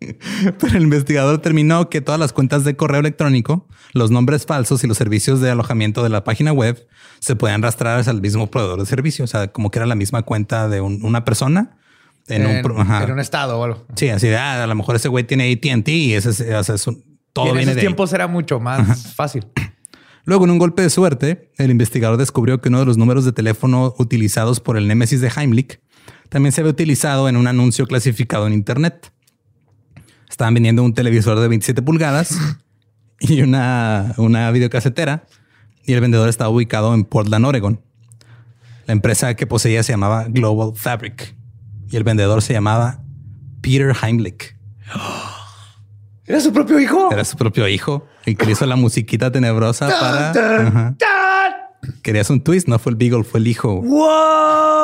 [0.58, 4.86] Pero el investigador terminó que todas las cuentas de correo electrónico, los nombres falsos y
[4.86, 6.86] los servicios de alojamiento de la página web
[7.20, 9.24] se podían rastrar al mismo proveedor de servicio.
[9.24, 11.76] O sea, como que era la misma cuenta de una persona
[12.28, 13.86] en, un, estado o algo.
[13.96, 17.02] Sí, así de ah, a lo mejor ese güey tiene ATT y ese, es un,
[17.32, 19.46] todo y en esos tiempos era mucho más fácil.
[20.24, 23.32] Luego, en un golpe de suerte, el investigador descubrió que uno de los números de
[23.32, 25.80] teléfono utilizados por el Némesis de Heimlich
[26.28, 29.10] también se había utilizado en un anuncio clasificado en Internet.
[30.38, 32.38] Estaban vendiendo un televisor de 27 pulgadas
[33.18, 35.24] y una, una videocasetera
[35.84, 37.80] y el vendedor estaba ubicado en Portland, Oregon.
[38.86, 41.34] La empresa que poseía se llamaba Global Fabric
[41.90, 43.02] y el vendedor se llamaba
[43.62, 44.54] Peter Heimlich.
[46.24, 47.10] ¿Era su propio hijo?
[47.10, 50.94] Era su propio hijo y que hizo la musiquita tenebrosa para.
[52.02, 53.82] Querías un twist, no fue el Beagle, fue el hijo.
[53.82, 54.78] ¡Wow!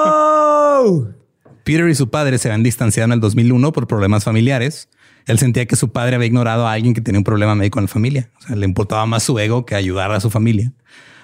[1.62, 4.88] Peter y su padre se habían distanciado en el 2001 por problemas familiares
[5.26, 7.84] él sentía que su padre había ignorado a alguien que tenía un problema médico en
[7.84, 8.30] la familia.
[8.38, 10.72] O sea, le importaba más su ego que ayudar a su familia.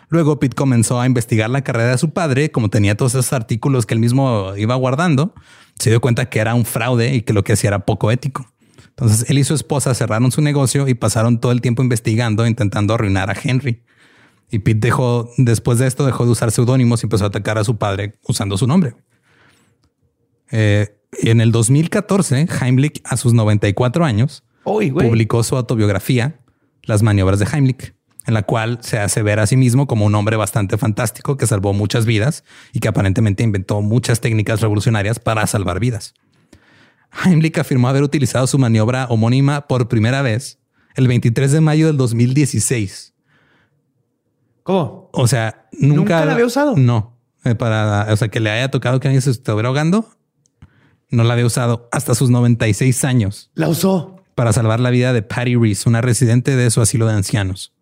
[0.09, 3.87] Luego Pete comenzó a investigar la carrera de su padre, como tenía todos esos artículos
[3.87, 5.35] que él mismo iba guardando,
[5.79, 8.53] se dio cuenta que era un fraude y que lo que hacía era poco ético.
[8.89, 12.95] Entonces él y su esposa cerraron su negocio y pasaron todo el tiempo investigando, intentando
[12.95, 13.83] arruinar a Henry.
[14.51, 17.65] Y Pete dejó, después de esto, dejó de usar seudónimos y empezó a atacar a
[17.65, 18.97] su padre usando su nombre.
[20.51, 26.41] Eh, en el 2014, Heimlich, a sus 94 años, publicó su autobiografía,
[26.83, 27.95] Las maniobras de Heimlich,
[28.27, 31.47] en la cual se hace ver a sí mismo como un hombre bastante fantástico que
[31.47, 36.15] salvó muchas vidas y que aparentemente inventó muchas técnicas revolucionarias para salvar vidas.
[37.25, 40.59] Heimlich afirmó haber utilizado su maniobra homónima por primera vez
[40.95, 43.15] el 23 de mayo del 2016.
[44.63, 45.11] ¿Cómo?
[45.13, 46.77] O sea, nunca, la había usado.
[46.77, 50.09] No, eh, para, o sea, que le haya tocado que alguien se estuviera ahogando
[51.11, 53.51] no la había usado hasta sus 96 años.
[53.55, 57.15] La usó para salvar la vida de Patty Reese, una residente de su asilo de
[57.15, 57.75] ancianos.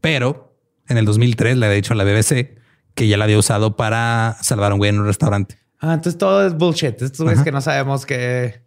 [0.00, 0.56] Pero
[0.88, 2.58] en el 2003 le había dicho a la BBC
[2.94, 5.58] que ya la había usado para salvar a un güey en un restaurante.
[5.78, 7.00] Ah, entonces todo es bullshit.
[7.02, 8.62] Esto es que no sabemos que.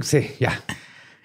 [0.00, 0.62] sí, ya.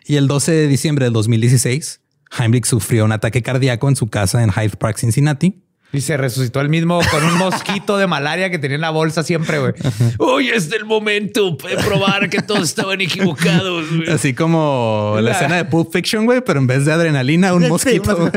[0.06, 2.02] Y el 12 de diciembre del 2016,
[2.38, 5.65] Heimlich sufrió un ataque cardíaco en su casa en Hyde Park, Cincinnati,
[5.96, 9.24] y se resucitó el mismo con un mosquito de malaria que tenía en la bolsa
[9.24, 9.74] siempre, güey.
[10.18, 13.86] Hoy es el momento de probar que todos estaban equivocados.
[14.10, 18.30] Así como la, escena de Pulp Fiction, güey, pero en vez de adrenalina, un mosquito.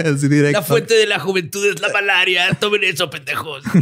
[0.52, 2.54] La fuente de la juventud es la malaria.
[2.54, 3.62] Tomen eso, pendejos.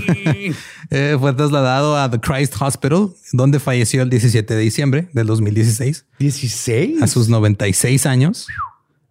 [0.91, 6.07] Eh, fue trasladado a The Christ Hospital, donde falleció el 17 de diciembre del 2016.
[6.21, 7.03] ¿16?
[7.03, 8.47] A sus 96 años,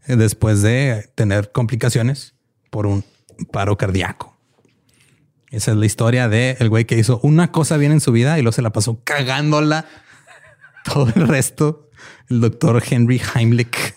[0.08, 2.34] eh, después de tener complicaciones
[2.70, 3.04] por un
[3.52, 4.35] paro cardíaco.
[5.52, 8.38] Esa es la historia de el güey que hizo una cosa bien en su vida
[8.38, 9.86] y luego se la pasó cagándola
[10.84, 11.90] todo el resto.
[12.30, 13.96] El doctor Henry Heimlich.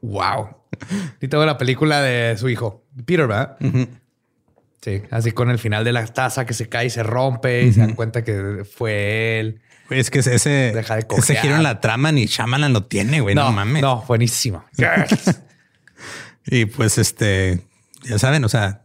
[0.00, 0.56] Wow.
[1.20, 3.56] Y tengo la película de su hijo, Peter, ¿verdad?
[4.80, 7.72] Sí, así con el final de la taza que se cae y se rompe y
[7.72, 9.60] se dan cuenta que fue él.
[9.90, 13.34] Es que ese, ese giro en la trama ni Shyamalan lo tiene, güey.
[13.34, 13.82] No, mames.
[13.82, 14.64] No, buenísimo.
[16.46, 17.60] y pues este,
[18.02, 18.81] ya saben, o sea,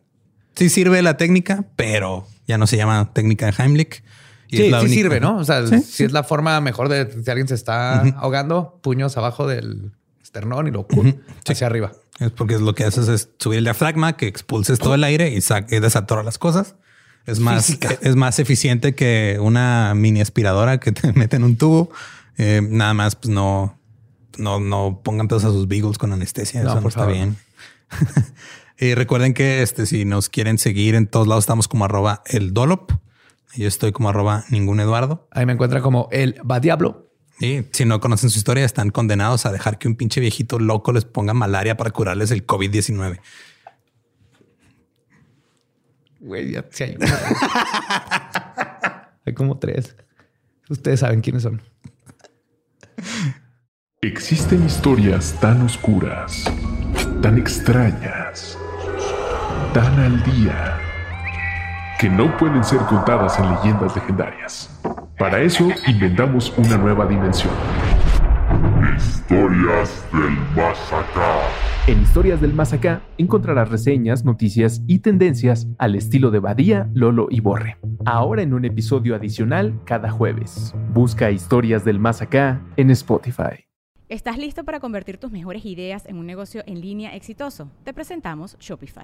[0.58, 4.04] sí sirve la técnica, pero ya no se llama técnica de Heimlich.
[4.50, 5.38] Y sí, sí sirve, ¿no?
[5.38, 9.46] O sea, si es la forma mejor de si alguien se está ahogando, puños abajo
[9.46, 9.92] del
[10.22, 10.88] esternón y lo
[11.48, 11.92] hacia arriba.
[12.20, 15.40] Es porque lo que haces es subir el diafragma, que expulses todo el aire y,
[15.40, 16.76] y desatora las cosas.
[17.26, 21.92] Es más, es más eficiente que una mini aspiradora que te mete en un tubo.
[22.38, 23.78] Eh, nada más, pues no,
[24.38, 26.62] no, no pongan todos a sus beagles con anestesia.
[26.62, 27.36] Eso no está bien.
[28.80, 32.54] Y recuerden que este, si nos quieren seguir en todos lados, estamos como arroba el
[32.54, 32.92] Dolop.
[33.56, 35.28] Yo estoy como arroba ningún Eduardo.
[35.32, 37.12] Ahí me encuentran como el va diablo.
[37.40, 40.92] Y si no conocen su historia, están condenados a dejar que un pinche viejito loco
[40.92, 43.20] les ponga malaria para curarles el COVID-19.
[46.20, 46.98] Güey, ya se hay
[49.26, 49.96] Hay como tres.
[50.70, 51.62] Ustedes saben quiénes son.
[54.02, 56.44] Existen historias tan oscuras,
[57.22, 58.58] tan extrañas
[59.78, 60.76] tan al día
[62.00, 64.82] que no pueden ser contadas en leyendas legendarias.
[65.20, 67.54] Para eso inventamos una nueva dimensión.
[68.98, 71.36] Historias del más acá.
[71.86, 77.28] En Historias del Más Acá encontrarás reseñas, noticias y tendencias al estilo de Badía, Lolo
[77.30, 77.78] y Borre.
[78.04, 80.74] Ahora en un episodio adicional cada jueves.
[80.92, 83.68] Busca Historias del Más Acá en Spotify.
[84.10, 87.70] ¿Estás listo para convertir tus mejores ideas en un negocio en línea exitoso?
[87.84, 89.04] Te presentamos Shopify.